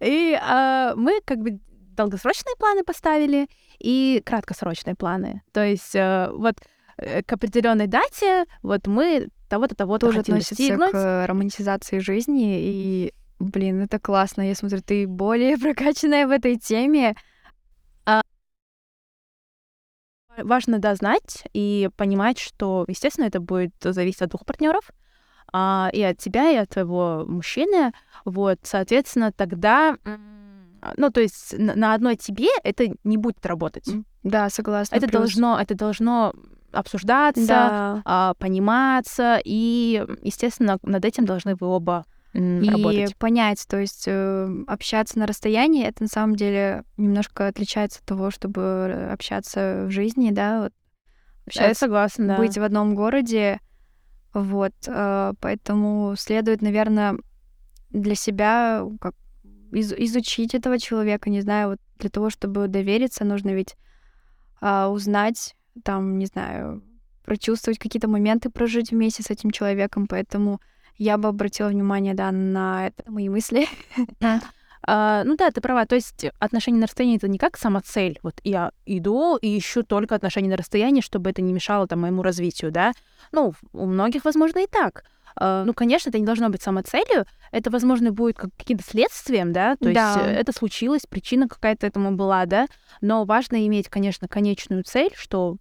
[0.00, 1.60] И а, мы как бы
[1.96, 5.42] долгосрочные планы поставили и краткосрочные планы.
[5.52, 6.54] То есть э, вот
[6.96, 10.92] э, к определенной дате вот мы того-то, того-то Тоже относится достигнуть.
[10.92, 12.58] к романтизации жизни.
[12.58, 14.48] И, блин, это классно.
[14.48, 17.14] Я смотрю, ты более прокачанная в этой теме.
[20.38, 24.90] Важно, да, знать и понимать, что, естественно, это будет зависеть от двух партнеров,
[25.52, 27.92] а, и от тебя, и от твоего мужчины.
[28.24, 33.90] Вот, соответственно, тогда, м, ну, то есть на, на одной тебе это не будет работать.
[34.22, 34.96] Да, согласна.
[34.96, 35.18] Это плюс.
[35.20, 36.32] должно, это должно
[36.72, 38.02] обсуждаться, Да.
[38.04, 42.04] а, пониматься, и, естественно, над этим должны вы оба
[42.34, 43.16] м, и работать.
[43.18, 48.30] понять, то есть э, общаться на расстоянии, это на самом деле немножко отличается от того,
[48.30, 50.72] чтобы общаться в жизни, да, вот,
[51.52, 52.36] Я общаться, согласна, да.
[52.38, 53.60] быть в одном городе,
[54.32, 57.16] вот, э, поэтому следует, наверное,
[57.90, 59.14] для себя как
[59.72, 63.76] из- изучить этого человека, не знаю, вот для того, чтобы довериться, нужно ведь
[64.64, 65.54] а, узнать,
[65.84, 66.82] там, не знаю,
[67.24, 70.60] прочувствовать какие-то моменты, прожить вместе с этим человеком, поэтому
[70.98, 73.66] я бы обратила внимание, да, на это, мои мысли.
[74.84, 75.86] А, ну да, ты права.
[75.86, 78.18] То есть отношения на расстоянии это не как самоцель.
[78.24, 82.22] Вот я иду и ищу только отношения на расстоянии, чтобы это не мешало там моему
[82.24, 82.92] развитию, да.
[83.30, 85.04] Ну, у многих, возможно, и так.
[85.40, 89.76] э, ну, конечно, это не должно быть самоцелью, это, возможно, будет как каким-то следствием, да,
[89.76, 90.14] то Да.
[90.14, 92.66] есть э, это случилось, причина какая-то этому была, да,
[93.00, 95.58] но важно иметь, конечно, конечную цель, что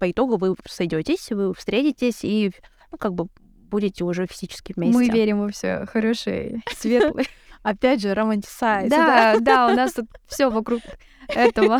[0.00, 2.52] по итогу вы сойдетесь, вы встретитесь и,
[2.90, 3.28] ну, как бы
[3.70, 4.96] будете уже физически вместе.
[4.96, 7.26] Мы верим во все хорошее, светлое.
[7.62, 8.90] Опять же, романтисайз.
[8.90, 10.80] Да, да, у нас тут все вокруг
[11.28, 11.78] этого.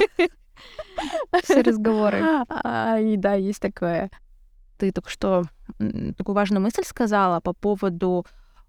[1.42, 2.22] Все разговоры.
[2.50, 4.10] А, и да, есть такое.
[4.76, 5.44] Ты только что
[6.18, 8.26] такую важную мысль сказала по поводу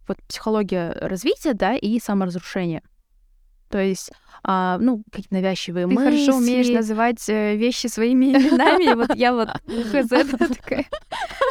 [0.08, 2.82] вот психологии развития, да, и саморазрушения.
[3.72, 4.12] То есть,
[4.44, 6.26] а, ну, какие-то навязчивые Ты мысли.
[6.26, 8.94] хорошо умеешь называть э, вещи своими именами.
[8.96, 10.86] Вот я вот хз такая.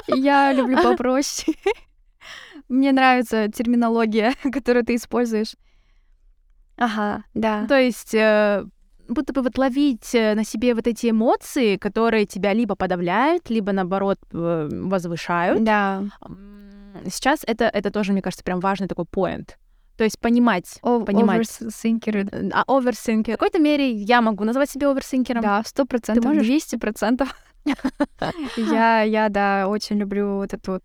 [0.08, 1.56] Я люблю попроще.
[2.68, 5.54] Мне нравится терминология, которую ты используешь.
[6.76, 7.66] Ага, да.
[7.66, 8.64] То есть, э,
[9.08, 13.72] будто бы вот ловить э, на себе вот эти эмоции, которые тебя либо подавляют, либо,
[13.72, 15.62] наоборот, возвышают.
[15.62, 16.04] Да.
[17.04, 19.58] Сейчас это, это тоже, мне кажется, прям важный такой поинт.
[20.00, 21.46] То есть понимать, О- понимать.
[21.60, 22.26] Оверсинкеры.
[22.54, 23.34] А оверсинкер.
[23.34, 25.42] В какой-то мере я могу назвать себя оверсинкером.
[25.42, 26.42] Да, сто процентов, можешь?
[26.42, 27.36] двести процентов.
[28.56, 30.84] Я, я, да, очень люблю вот эту вот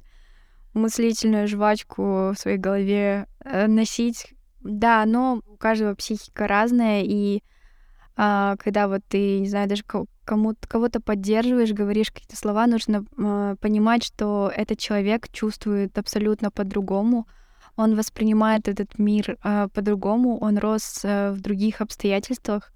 [0.73, 4.33] мыслительную жвачку в своей голове э, носить.
[4.59, 7.41] Да, но у каждого психика разная, и
[8.17, 13.05] а, когда вот ты, не знаю, даже ко- кому-то, кого-то поддерживаешь, говоришь какие-то слова, нужно
[13.17, 17.25] а, понимать, что этот человек чувствует абсолютно по-другому,
[17.75, 22.71] он воспринимает этот мир а, по-другому, он рос а, в других обстоятельствах,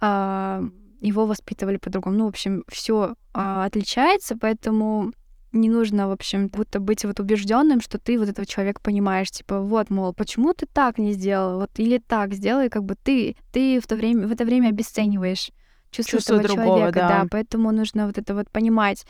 [0.00, 0.62] а,
[1.00, 2.16] его воспитывали по-другому.
[2.16, 5.12] Ну, в общем, все отличается, поэтому
[5.52, 9.60] не нужно, в общем, будто быть вот убежденным, что ты вот этого человека понимаешь, типа,
[9.60, 13.80] вот, мол, почему ты так не сделал, вот, или так сделай, как бы ты, ты
[13.80, 15.50] в то время, в это время обесцениваешь
[15.90, 17.26] чувство, Чувство этого другого, человека, да.
[17.30, 19.04] поэтому нужно вот это вот понимать.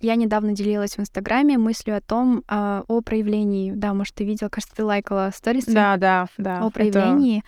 [0.00, 4.48] Я недавно делилась в Инстаграме мыслью о том, а, о проявлении, да, может, ты видел,
[4.48, 6.58] кажется, ты лайкала сторисы Да, да, да.
[6.62, 7.42] о это- проявлении.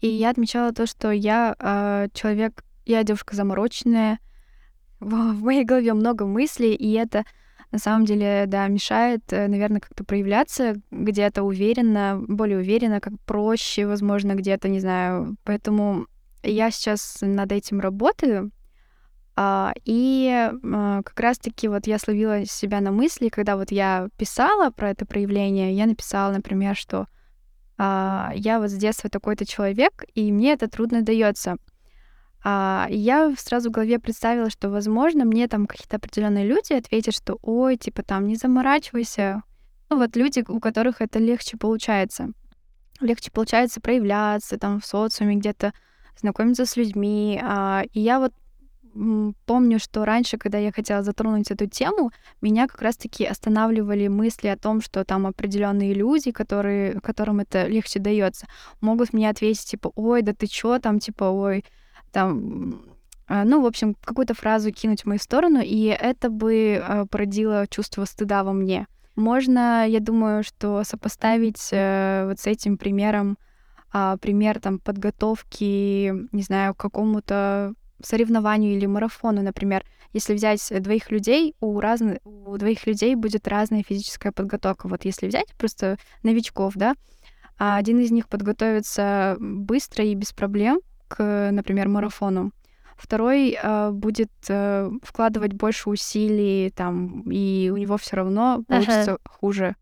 [0.00, 4.18] И я отмечала то, что я а, человек, я девушка замороченная,
[5.00, 7.24] в, в моей голове много мыслей, и это
[7.70, 14.34] на самом деле, да, мешает, наверное, как-то проявляться где-то уверенно, более уверенно, как проще, возможно,
[14.36, 15.36] где-то, не знаю.
[15.42, 16.06] Поэтому
[16.44, 18.52] я сейчас над этим работаю.
[19.36, 24.70] А, и а, как раз-таки вот я словила себя на мысли, когда вот я писала
[24.70, 27.08] про это проявление, я написала, например, что
[27.76, 31.56] а, я вот с детства такой-то человек, и мне это трудно дается.
[32.46, 37.78] Я сразу в голове представила, что, возможно, мне там какие-то определенные люди ответят, что ой,
[37.78, 39.42] типа там не заморачивайся.
[39.88, 42.32] Ну вот люди, у которых это легче получается.
[43.00, 45.72] Легче получается проявляться там в социуме, где-то
[46.20, 47.42] знакомиться с людьми.
[47.94, 48.34] И я вот
[49.46, 54.56] помню, что раньше, когда я хотела затронуть эту тему, меня как раз-таки останавливали мысли о
[54.56, 58.46] том, что там определенные люди, которые, которым это легче дается,
[58.80, 61.64] могут мне ответить, типа, ой, да ты чё там, типа, ой,
[62.12, 62.82] там,
[63.26, 67.66] а, ну, в общем, какую-то фразу кинуть в мою сторону, и это бы а, породило
[67.68, 68.86] чувство стыда во мне.
[69.16, 73.38] Можно, я думаю, что сопоставить э, вот с этим примером,
[73.92, 77.74] а, пример там подготовки, не знаю, к какому-то
[78.06, 79.84] соревнованию или марафону, например.
[80.12, 84.88] Если взять двоих людей, у, разных, у двоих людей будет разная физическая подготовка.
[84.88, 86.94] Вот если взять просто новичков, да,
[87.58, 92.52] а один из них подготовится быстро и без проблем к, например, марафону.
[92.96, 99.74] Второй э, будет э, вкладывать больше усилий, там, и у него все равно получится хуже,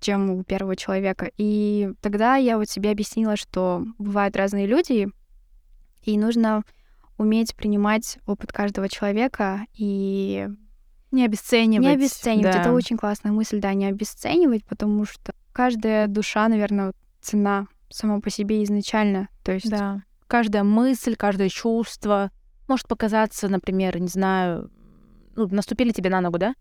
[0.00, 1.30] чем у первого человека.
[1.36, 5.08] И тогда я вот себе объяснила, что бывают разные люди,
[6.02, 6.64] и нужно
[7.22, 10.48] уметь принимать опыт каждого человека и
[11.10, 11.86] Не обесценивать.
[11.86, 12.52] не обесценивать.
[12.54, 12.60] да.
[12.60, 18.30] Это очень классная мысль, да, не обесценивать, потому что каждая душа, наверное, цена сама по
[18.30, 19.28] себе изначально.
[19.42, 20.02] То есть Да.
[20.26, 22.30] Каждая мысль, каждое чувство
[22.68, 24.70] может показаться, например, не знаю,
[25.36, 26.54] ну, наступили тебе на ногу, да?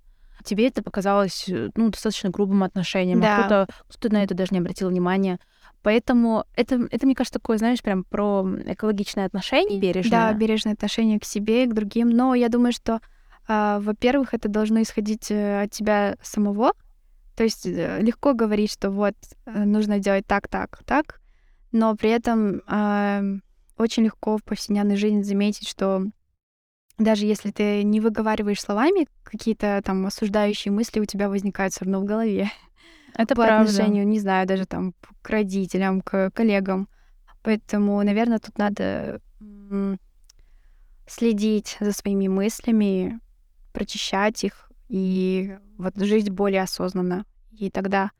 [0.43, 3.19] Тебе это показалось, э, ну, достаточно грубым отношением.
[3.19, 3.39] а Да.
[3.39, 5.39] Кто-то, кто-то на это даже не обратил внимания.
[5.83, 10.11] Поэтому это, это, мне кажется, такое, знаешь, прям про экологичное отношение, бережное.
[10.11, 12.09] Да, бережное отношение к себе и к другим.
[12.09, 13.01] Но я думаю, что,
[13.47, 16.73] а, во-первых, это должно исходить э, от тебя самого.
[17.35, 19.15] То есть э, легко говорить, что вот
[19.45, 21.19] э, нужно делать так, так, так,
[21.71, 23.23] но при этом а,
[23.77, 26.05] очень легко в повседневной жизни заметить, что
[26.99, 32.01] даже если ты не выговариваешь словами, какие-то там осуждающие мысли у тебя возникают все равно
[32.01, 32.51] в голове
[33.15, 33.69] это по правда.
[33.69, 36.87] отношению, не знаю, даже там к родителям, к коллегам.
[37.43, 39.21] Поэтому, наверное, тут надо
[41.07, 43.19] следить за своими мыслями,
[43.73, 48.11] прочищать их и вот жить более осознанно И тогда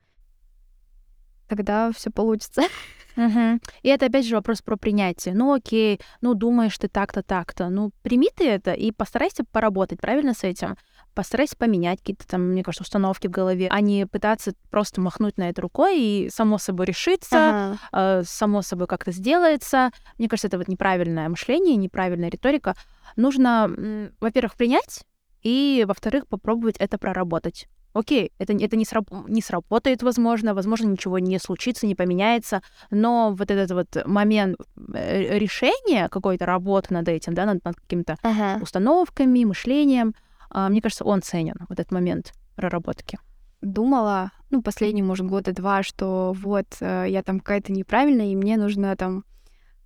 [1.48, 2.62] тогда все получится.
[3.18, 3.60] Угу.
[3.84, 5.34] И это опять же вопрос про принятие.
[5.34, 7.70] Ну окей, ну думаешь ты так-то, так-то.
[7.70, 10.78] Ну прими ты это и постарайся поработать правильно с этим.
[11.14, 15.50] Постарайся поменять какие-то там, мне кажется, установки в голове, а не пытаться просто махнуть на
[15.50, 18.20] это рукой и само собой решиться, ага.
[18.22, 19.92] э, само собой как-то сделается.
[20.18, 22.76] Мне кажется, это вот неправильное мышление, неправильная риторика.
[23.18, 25.04] Нужно, во-первых, принять,
[25.44, 31.20] и, во-вторых, попробовать это проработать окей, это, это не, сраб не сработает, возможно, возможно, ничего
[31.20, 34.58] не случится, не поменяется, но вот этот вот момент
[34.94, 38.62] э, решения какой-то работы над этим, да, над, над какими-то ага.
[38.62, 40.14] установками, мышлением,
[40.50, 43.20] а, мне кажется, он ценен, вот этот момент проработки.
[43.62, 48.58] Думала, ну, последние, может, года два, что вот э, я там какая-то неправильная, и мне
[48.58, 49.24] нужно там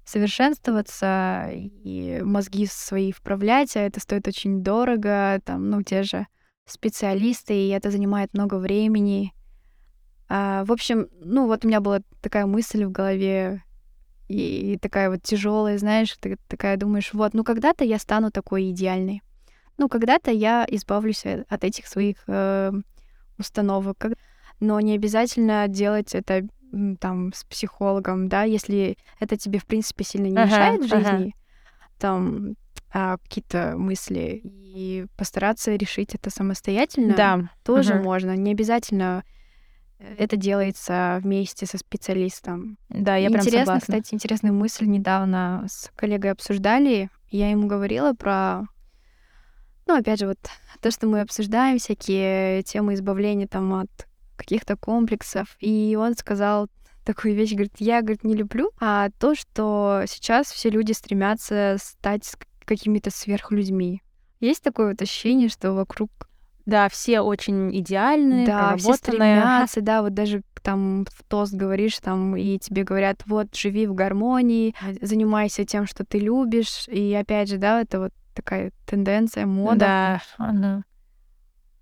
[0.05, 6.27] совершенствоваться и мозги свои вправлять, а это стоит очень дорого, там, ну, те же
[6.65, 9.33] специалисты, и это занимает много времени.
[10.27, 13.63] А, в общем, ну вот у меня была такая мысль в голове,
[14.27, 18.71] и, и такая вот тяжелая, знаешь, ты такая думаешь, вот, ну когда-то я стану такой
[18.71, 19.21] идеальной.
[19.77, 22.71] Ну, когда-то я избавлюсь от этих своих э,
[23.37, 24.05] установок.
[24.59, 26.47] Но не обязательно делать это
[26.99, 31.27] там с психологом, да, если это тебе, в принципе, сильно не мешает uh-huh, в жизни.
[31.27, 31.99] Uh-huh.
[31.99, 32.55] Там
[32.97, 37.49] а, какие-то мысли и постараться решить это самостоятельно да.
[37.65, 38.03] тоже угу.
[38.03, 38.37] можно.
[38.37, 39.25] Не обязательно
[39.99, 42.77] э, это делается вместе со специалистом.
[42.87, 43.81] Да, я Интересно, прям согласна.
[43.81, 47.09] кстати, интересную мысль недавно с коллегой обсуждали.
[47.29, 48.61] Я ему говорила про,
[49.87, 50.39] ну, опять же, вот
[50.79, 55.57] то, что мы обсуждаем, всякие темы избавления там от каких-то комплексов.
[55.59, 56.69] И он сказал
[57.03, 62.23] такую вещь, говорит, я, говорит, не люблю, а то, что сейчас все люди стремятся стать
[62.65, 64.01] какими-то сверхлюдьми.
[64.39, 66.09] Есть такое вот ощущение, что вокруг
[66.65, 72.35] да, все очень идеальные, да, все стремятся, да, вот даже там в тост говоришь, там,
[72.35, 77.57] и тебе говорят, вот, живи в гармонии, занимайся тем, что ты любишь, и опять же,
[77.57, 79.79] да, это вот такая тенденция, мода.
[79.79, 80.83] Да, ага.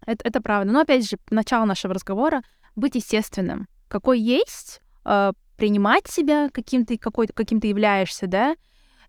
[0.06, 0.72] это, это правда.
[0.72, 2.44] Но опять же, начало нашего разговора—
[2.76, 3.68] быть естественным.
[3.88, 8.56] Какой есть, э, принимать себя каким ты, какой, каким ты являешься, да,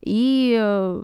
[0.01, 1.03] и э,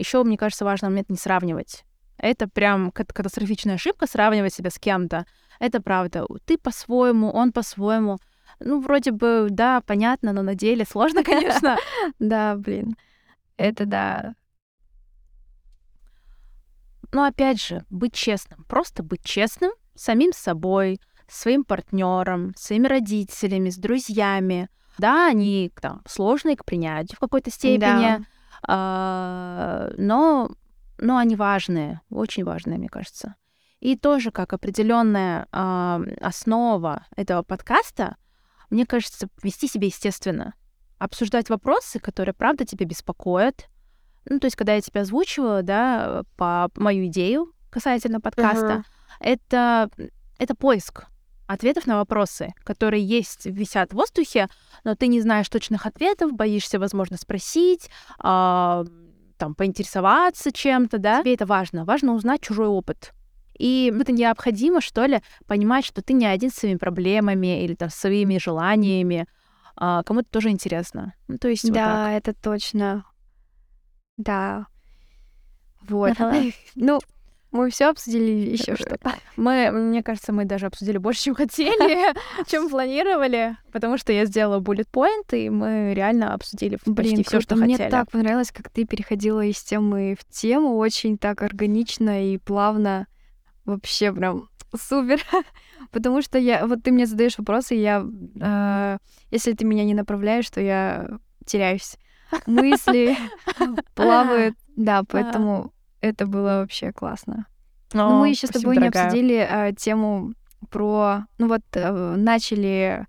[0.00, 1.84] еще, мне кажется, важный момент не сравнивать.
[2.16, 5.26] Это прям катастрофичная ошибка сравнивать себя с кем-то.
[5.58, 6.26] Это правда.
[6.44, 8.18] Ты по-своему, он по-своему.
[8.58, 11.78] Ну, вроде бы, да, понятно, но на деле сложно, конечно.
[12.18, 12.96] Да, блин.
[13.56, 14.34] Это да.
[17.12, 18.64] Но опять же, быть честным.
[18.64, 24.68] Просто быть честным самим собой, своим партнером, своими родителями, с друзьями.
[24.98, 27.78] Да, они там сложные к принятию в какой-то степени.
[27.78, 28.20] Да
[28.66, 30.50] но,
[30.98, 33.34] но они важные, очень важные, мне кажется.
[33.80, 38.16] И тоже как определенная а, основа этого подкаста,
[38.68, 40.54] мне кажется, вести себя естественно,
[40.98, 43.68] обсуждать вопросы, которые правда тебя беспокоят.
[44.26, 48.84] Ну, то есть, когда я тебя озвучивала, да, по мою идею касательно подкаста, uh-huh.
[49.20, 49.90] это,
[50.38, 51.06] это поиск
[51.52, 54.48] ответов на вопросы, которые есть, висят в воздухе,
[54.84, 57.90] но ты не знаешь точных ответов, боишься, возможно, спросить,
[58.22, 58.84] э,
[59.36, 61.22] там, поинтересоваться чем-то, да.
[61.22, 61.84] Тебе это важно.
[61.84, 63.12] Важно узнать чужой опыт.
[63.58, 67.90] И это необходимо, что ли, понимать, что ты не один с своими проблемами или там
[67.90, 69.26] своими желаниями.
[69.76, 71.14] А, кому-то тоже интересно.
[71.26, 73.04] Ну, то есть Да, вот это точно.
[74.16, 74.66] Да.
[75.88, 76.16] Вот.
[76.74, 77.00] ну,
[77.52, 79.14] мы все обсудили еще что-то.
[79.36, 82.14] Мы, мне кажется, мы даже обсудили больше, чем хотели,
[82.46, 87.56] чем планировали, потому что я сделала bullet point, и мы реально обсудили почти все, что
[87.56, 87.88] мне хотели.
[87.88, 93.06] Мне так понравилось, как ты переходила из темы в тему, очень так органично и плавно.
[93.64, 95.20] Вообще прям супер.
[95.92, 98.04] Потому что я, вот ты мне задаешь вопросы, и я,
[98.40, 98.98] э,
[99.30, 101.08] если ты меня не направляешь, то я
[101.44, 101.96] теряюсь.
[102.46, 103.16] Мысли
[103.94, 107.46] плавают, да, поэтому это было вообще классно.
[107.92, 109.02] Но мы еще с тобой дорогая.
[109.02, 110.32] не обсудили а, тему
[110.70, 111.24] про...
[111.38, 113.06] Ну вот а, начали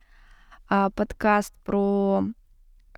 [0.70, 2.24] а, подкаст про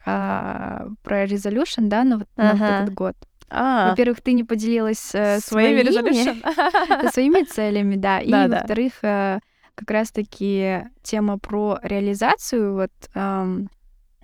[0.05, 2.57] а, про Resolution, да, ну вот ага.
[2.57, 3.15] на этот год.
[3.49, 3.89] А.
[3.89, 9.39] Во-первых, ты не поделилась э, своими, своими, своими целями, да, и да, во-вторых, э,
[9.75, 13.59] как раз-таки тема про реализацию, вот э,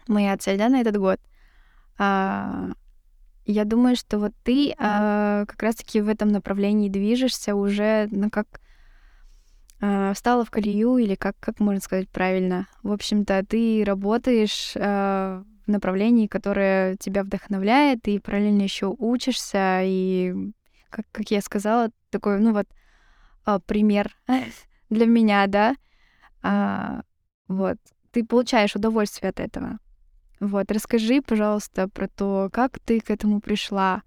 [0.07, 1.19] моя цель, да, на этот год.
[1.99, 2.71] Э,
[3.51, 8.61] я думаю, что вот ты э, как раз-таки в этом направлении движешься уже, ну как
[9.81, 12.67] э, встала в колею или как как можно сказать правильно.
[12.83, 20.33] В общем-то, ты работаешь э, в направлении, которое тебя вдохновляет, и параллельно еще учишься и
[20.91, 22.67] как как я сказала, такой ну вот
[23.47, 24.15] э, пример
[24.89, 25.75] для меня, да.
[26.41, 27.01] А,
[27.47, 27.77] вот,
[28.11, 29.79] ты получаешь удовольствие от этого.
[30.39, 34.03] Вот, расскажи, пожалуйста, про то, как ты к этому пришла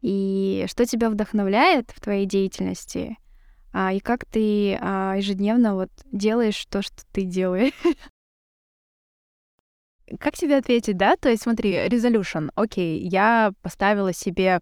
[0.00, 3.16] и что тебя вдохновляет в твоей деятельности,
[3.72, 7.72] а, и как ты а, ежедневно вот делаешь то, что ты делаешь.
[10.20, 11.16] Как тебе ответить, да?
[11.16, 14.60] То есть смотри, resolution, окей, я поставила себе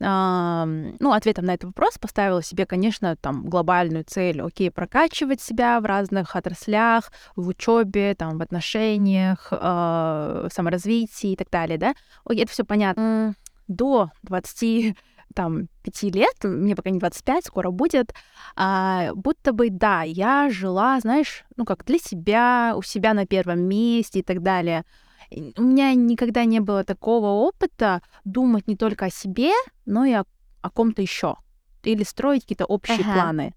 [0.00, 5.84] ну, ответом на этот вопрос поставила себе, конечно, там глобальную цель, окей, прокачивать себя в
[5.84, 11.94] разных отраслях, в учебе, там, в отношениях, э, в саморазвитии и так далее, да.
[12.24, 13.34] Окей, это все понятно.
[13.66, 14.96] До 20
[15.34, 18.14] там, пяти лет, мне пока не 25, скоро будет,
[18.56, 23.60] а, будто бы, да, я жила, знаешь, ну, как для себя, у себя на первом
[23.60, 24.84] месте и так далее
[25.30, 29.52] у меня никогда не было такого опыта думать не только о себе,
[29.86, 30.24] но и о,
[30.62, 31.36] о ком-то еще.
[31.82, 33.14] Или строить какие-то общие ага.
[33.14, 33.54] планы.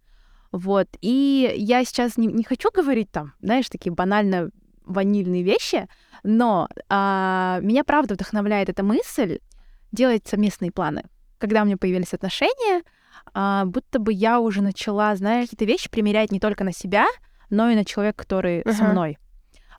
[0.52, 0.88] Вот.
[1.02, 4.52] И я сейчас не, не хочу говорить там, знаешь, такие банально
[4.86, 5.88] ванильные вещи,
[6.24, 9.40] но а, меня правда вдохновляет эта мысль
[9.92, 11.04] делать совместные планы.
[11.38, 12.84] Когда у меня появились отношения,
[13.34, 17.08] а, будто бы я уже начала, знаешь, какие-то вещи примерять не только на себя,
[17.50, 18.74] но и на человека, который uh-huh.
[18.74, 19.18] со мной.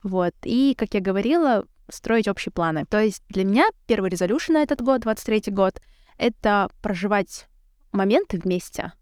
[0.03, 0.33] Вот.
[0.43, 2.85] И, как я говорила, строить общие планы.
[2.85, 5.81] То есть для меня первый резолюшн на этот год, 23 год,
[6.17, 7.47] это проживать
[7.91, 8.93] моменты вместе.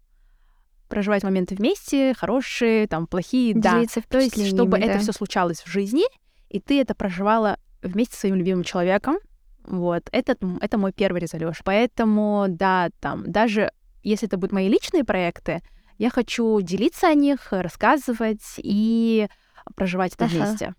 [0.88, 3.82] Проживать моменты вместе, хорошие, там, плохие, да.
[4.08, 4.84] То есть, чтобы да.
[4.84, 6.04] это все случалось в жизни,
[6.50, 9.16] и ты это проживала вместе с своим любимым человеком.
[9.64, 11.62] Вот, это, это мой первый резолюшн.
[11.64, 13.72] Поэтому, да, там, даже
[14.02, 15.62] если это будут мои личные проекты,
[15.98, 19.28] я хочу делиться о них, рассказывать и
[19.76, 20.34] проживать это ага.
[20.34, 20.74] вместе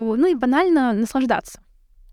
[0.00, 1.60] ну и банально наслаждаться.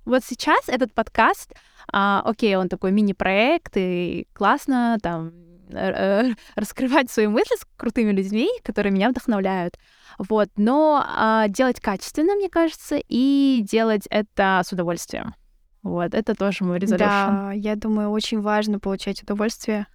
[0.06, 1.54] Вот сейчас этот подкаст,
[1.92, 5.34] а, окей, он такой мини-проект, и классно там
[5.70, 9.78] э, раскрывать свои мысли с крутыми людьми, которые меня вдохновляют.
[10.18, 15.34] Вот, но а, делать качественно, мне кажется, и делать это с удовольствием.
[15.82, 17.06] Вот, это тоже мой резолюшн.
[17.06, 19.88] Да, я думаю, очень важно получать удовольствие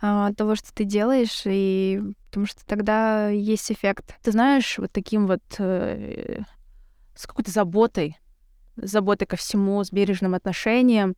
[0.00, 2.00] а, от того, что ты делаешь, и
[2.30, 4.16] потому что тогда есть эффект.
[4.22, 6.40] Ты знаешь, вот таким вот э,
[7.14, 8.18] с какой-то заботой,
[8.76, 11.16] заботой ко всему, с бережным отношением.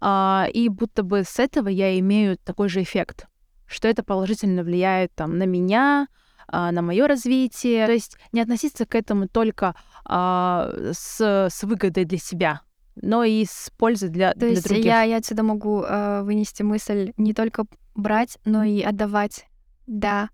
[0.00, 3.26] А, и будто бы с этого я имею такой же эффект,
[3.66, 6.08] что это положительно влияет там, на меня,
[6.48, 7.86] а, на мое развитие.
[7.86, 9.74] То есть не относиться к этому только
[10.04, 12.60] а, с, с выгодой для себя,
[12.96, 14.84] но и с пользой для, То для есть других.
[14.84, 19.46] Я, я отсюда могу э, вынести мысль не только брать, но и отдавать.
[19.86, 20.30] Да.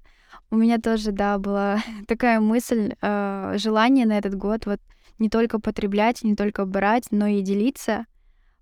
[0.50, 4.80] У меня тоже, да, была такая мысль, э, желание на этот год вот
[5.22, 8.06] не только потреблять, не только брать, но и делиться.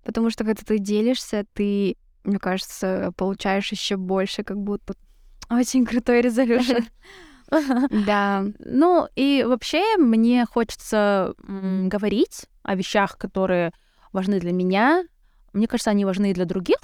[0.05, 4.93] Потому что когда ты делишься, ты, мне кажется, получаешь еще больше, как будто.
[5.49, 6.77] Очень крутой резолюшн.
[8.05, 8.45] Да.
[8.59, 13.73] Ну и вообще мне хочется говорить о вещах, которые
[14.13, 15.03] важны для меня.
[15.51, 16.77] Мне кажется, они важны и для других,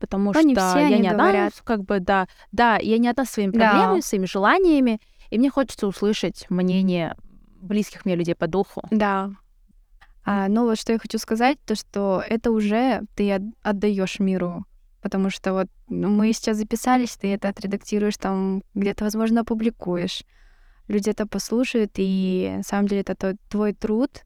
[0.00, 4.00] потому они что я не одна, как бы, да, да, я не одна своими проблемами,
[4.00, 4.02] да.
[4.02, 5.00] своими желаниями,
[5.30, 7.14] и мне хочется услышать мнение
[7.62, 8.82] близких мне людей по духу.
[8.90, 9.30] Да.
[10.24, 14.64] А, ну вот что я хочу сказать, то что это уже ты отдаешь миру,
[15.00, 20.22] потому что вот ну, мы сейчас записались, ты это отредактируешь, там где-то, возможно, опубликуешь.
[20.88, 24.24] Люди это послушают, и на самом деле это твой труд,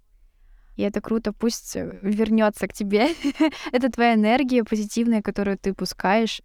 [0.76, 3.08] и это круто, пусть вернется к тебе.
[3.72, 6.42] это твоя энергия позитивная, которую ты пускаешь.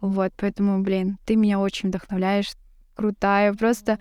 [0.00, 2.52] Вот, поэтому, блин, ты меня очень вдохновляешь.
[2.94, 3.98] Крутая, просто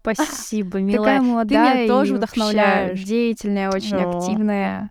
[0.00, 0.98] Спасибо, милая.
[0.98, 3.02] Такая молодая Ты меня тоже вдохновляешь.
[3.02, 4.18] Деятельная, очень О.
[4.18, 4.90] активная.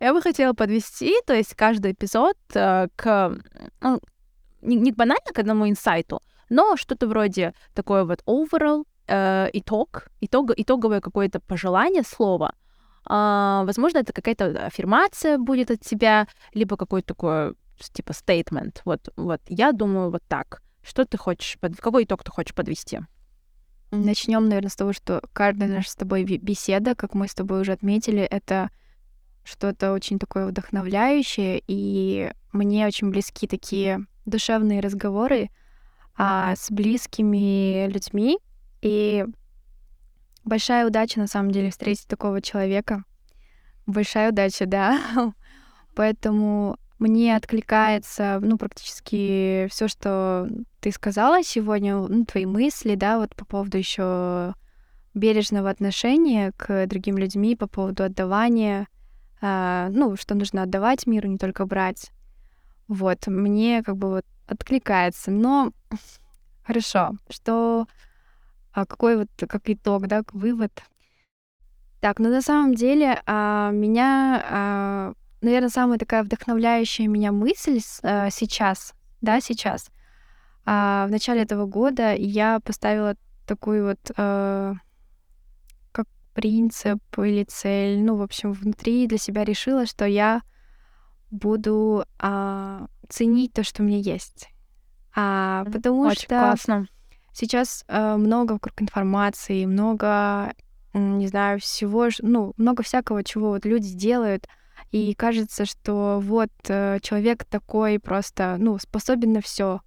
[0.00, 3.36] Я бы хотела подвести, то есть каждый эпизод э, к
[3.80, 4.00] ну,
[4.60, 10.50] не, не банально к одному инсайту, но что-то вроде такое вот overall, э, итог, итог,
[10.56, 12.54] итоговое какое-то пожелание слова.
[13.08, 17.54] Э, возможно, это какая-то аффирмация будет от тебя, либо какой-то такой
[17.92, 18.80] типа statement.
[18.84, 20.62] Вот, вот, я думаю вот так.
[20.82, 21.76] Что ты хочешь, под...
[21.76, 23.00] какой итог ты хочешь подвести?
[23.96, 27.72] Начнем, наверное, с того, что каждая наша с тобой беседа, как мы с тобой уже
[27.72, 28.70] отметили, это
[29.44, 35.50] что-то очень такое вдохновляющее, и мне очень близки такие душевные разговоры
[36.16, 38.38] а, с близкими людьми.
[38.80, 39.26] И
[40.44, 43.04] большая удача, на самом деле, встретить такого человека.
[43.86, 44.98] Большая удача, да.
[45.94, 50.48] Поэтому мне откликается, ну, практически все, что
[50.80, 54.54] ты сказала сегодня, ну, твои мысли, да, вот по поводу еще
[55.14, 58.88] бережного отношения к другим людьми, по поводу отдавания,
[59.40, 62.10] э, ну, что нужно отдавать миру, не только брать.
[62.88, 65.30] Вот, мне как бы вот откликается.
[65.30, 65.72] Но
[66.64, 67.86] хорошо, что
[68.72, 70.82] А какой вот как итог, да, вывод?
[72.00, 75.12] Так, ну на самом деле а, меня, а,
[75.44, 79.90] наверное, самая такая вдохновляющая меня мысль а, сейчас, да, сейчас.
[80.66, 83.16] А, в начале этого года я поставила
[83.46, 84.74] такой вот а,
[85.92, 90.42] как принцип или цель, ну, в общем, внутри для себя решила, что я
[91.30, 94.48] буду а, ценить то, что у меня есть.
[95.14, 96.86] А, потому Очень что классно.
[97.32, 100.54] сейчас а, много вокруг информации, много,
[100.92, 104.48] не знаю, всего, ну, много всякого, чего вот люди делают,
[104.94, 109.80] и кажется, что вот э, человек такой просто, ну, способен на все.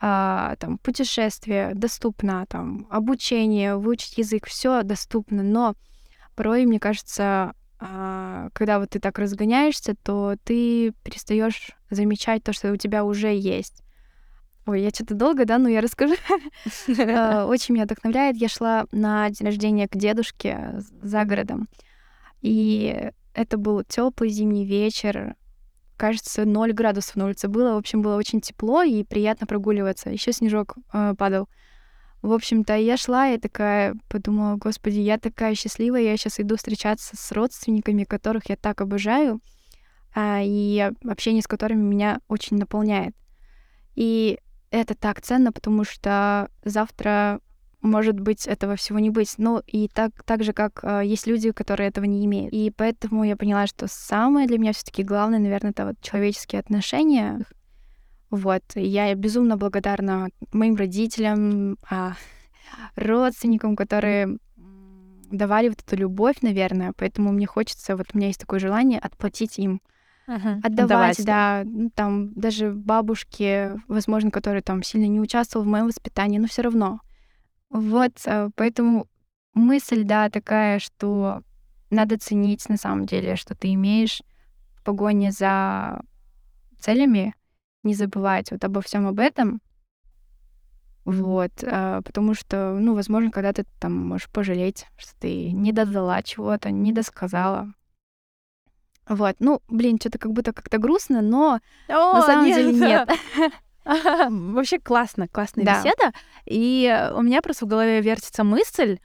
[0.00, 5.76] А, там путешествие доступно, там обучение, выучить язык, все доступно, но
[6.34, 12.72] порой, мне кажется, а, когда вот ты так разгоняешься, то ты перестаешь замечать то, что
[12.72, 13.84] у тебя уже есть.
[14.66, 16.16] Ой, я что-то долго, да, но я расскажу.
[16.98, 18.38] А, очень меня вдохновляет.
[18.38, 21.68] Я шла на день рождения к дедушке за городом.
[22.40, 25.36] И это был теплый зимний вечер.
[25.96, 27.74] Кажется, 0 градусов на улице было.
[27.74, 30.10] В общем, было очень тепло и приятно прогуливаться.
[30.10, 31.48] Еще снежок э, падал.
[32.22, 37.16] В общем-то, я шла и такая подумала, господи, я такая счастливая, я сейчас иду встречаться
[37.16, 39.40] с родственниками, которых я так обожаю,
[40.14, 43.16] а, и общение с которыми меня очень наполняет.
[43.96, 44.38] И
[44.70, 47.40] это так ценно, потому что завтра
[47.82, 49.34] может быть этого всего не быть.
[49.38, 52.52] Ну и так, так же, как э, есть люди, которые этого не имеют.
[52.52, 56.60] И поэтому я поняла, что самое для меня все таки главное, наверное, это вот человеческие
[56.60, 57.44] отношения,
[58.32, 62.14] вот, я безумно благодарна моим родителям, а,
[62.96, 64.38] родственникам, которые
[65.30, 69.58] давали вот эту любовь, наверное, поэтому мне хочется, вот у меня есть такое желание отплатить
[69.58, 69.82] им,
[70.28, 70.60] uh-huh.
[70.62, 75.88] отдавать, Отдавать, да, ну, там даже бабушке, возможно, которые там сильно не участвовал в моем
[75.88, 77.00] воспитании, но все равно.
[77.72, 79.08] Вот, а, поэтому
[79.54, 81.42] мысль, да, такая, что
[81.88, 84.22] надо ценить на самом деле, что ты имеешь
[84.74, 86.02] в погоне за
[86.78, 87.34] целями,
[87.82, 89.62] не забывать вот обо всем об этом.
[91.06, 96.22] Вот, а, потому что, ну, возможно, когда ты там можешь пожалеть, что ты не додала
[96.22, 97.72] чего-то, не досказала.
[99.08, 102.56] Вот, ну, блин, что-то как будто как-то грустно, но О, на самом нет.
[102.56, 103.10] деле нет.
[104.30, 105.78] Вообще классно, классная да.
[105.78, 106.12] беседа.
[106.46, 108.98] И у меня просто в голове вертится мысль,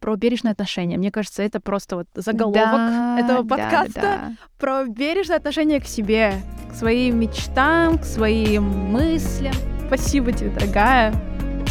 [0.00, 0.98] про бережное отношение.
[0.98, 4.32] Мне кажется, это просто вот заголовок да, этого подкаста да, да.
[4.58, 6.34] про бережное отношение к себе,
[6.70, 9.54] к своим мечтам, к своим мыслям.
[9.86, 11.14] Спасибо тебе, дорогая.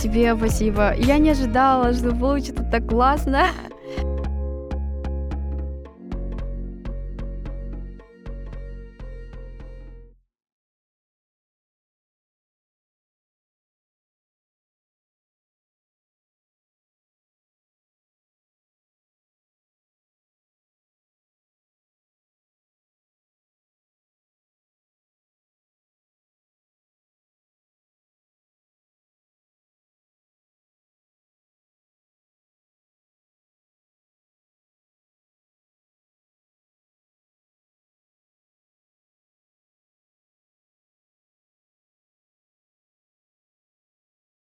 [0.01, 0.93] Тебе спасибо.
[0.97, 3.47] Я не ожидала, что получится так классно.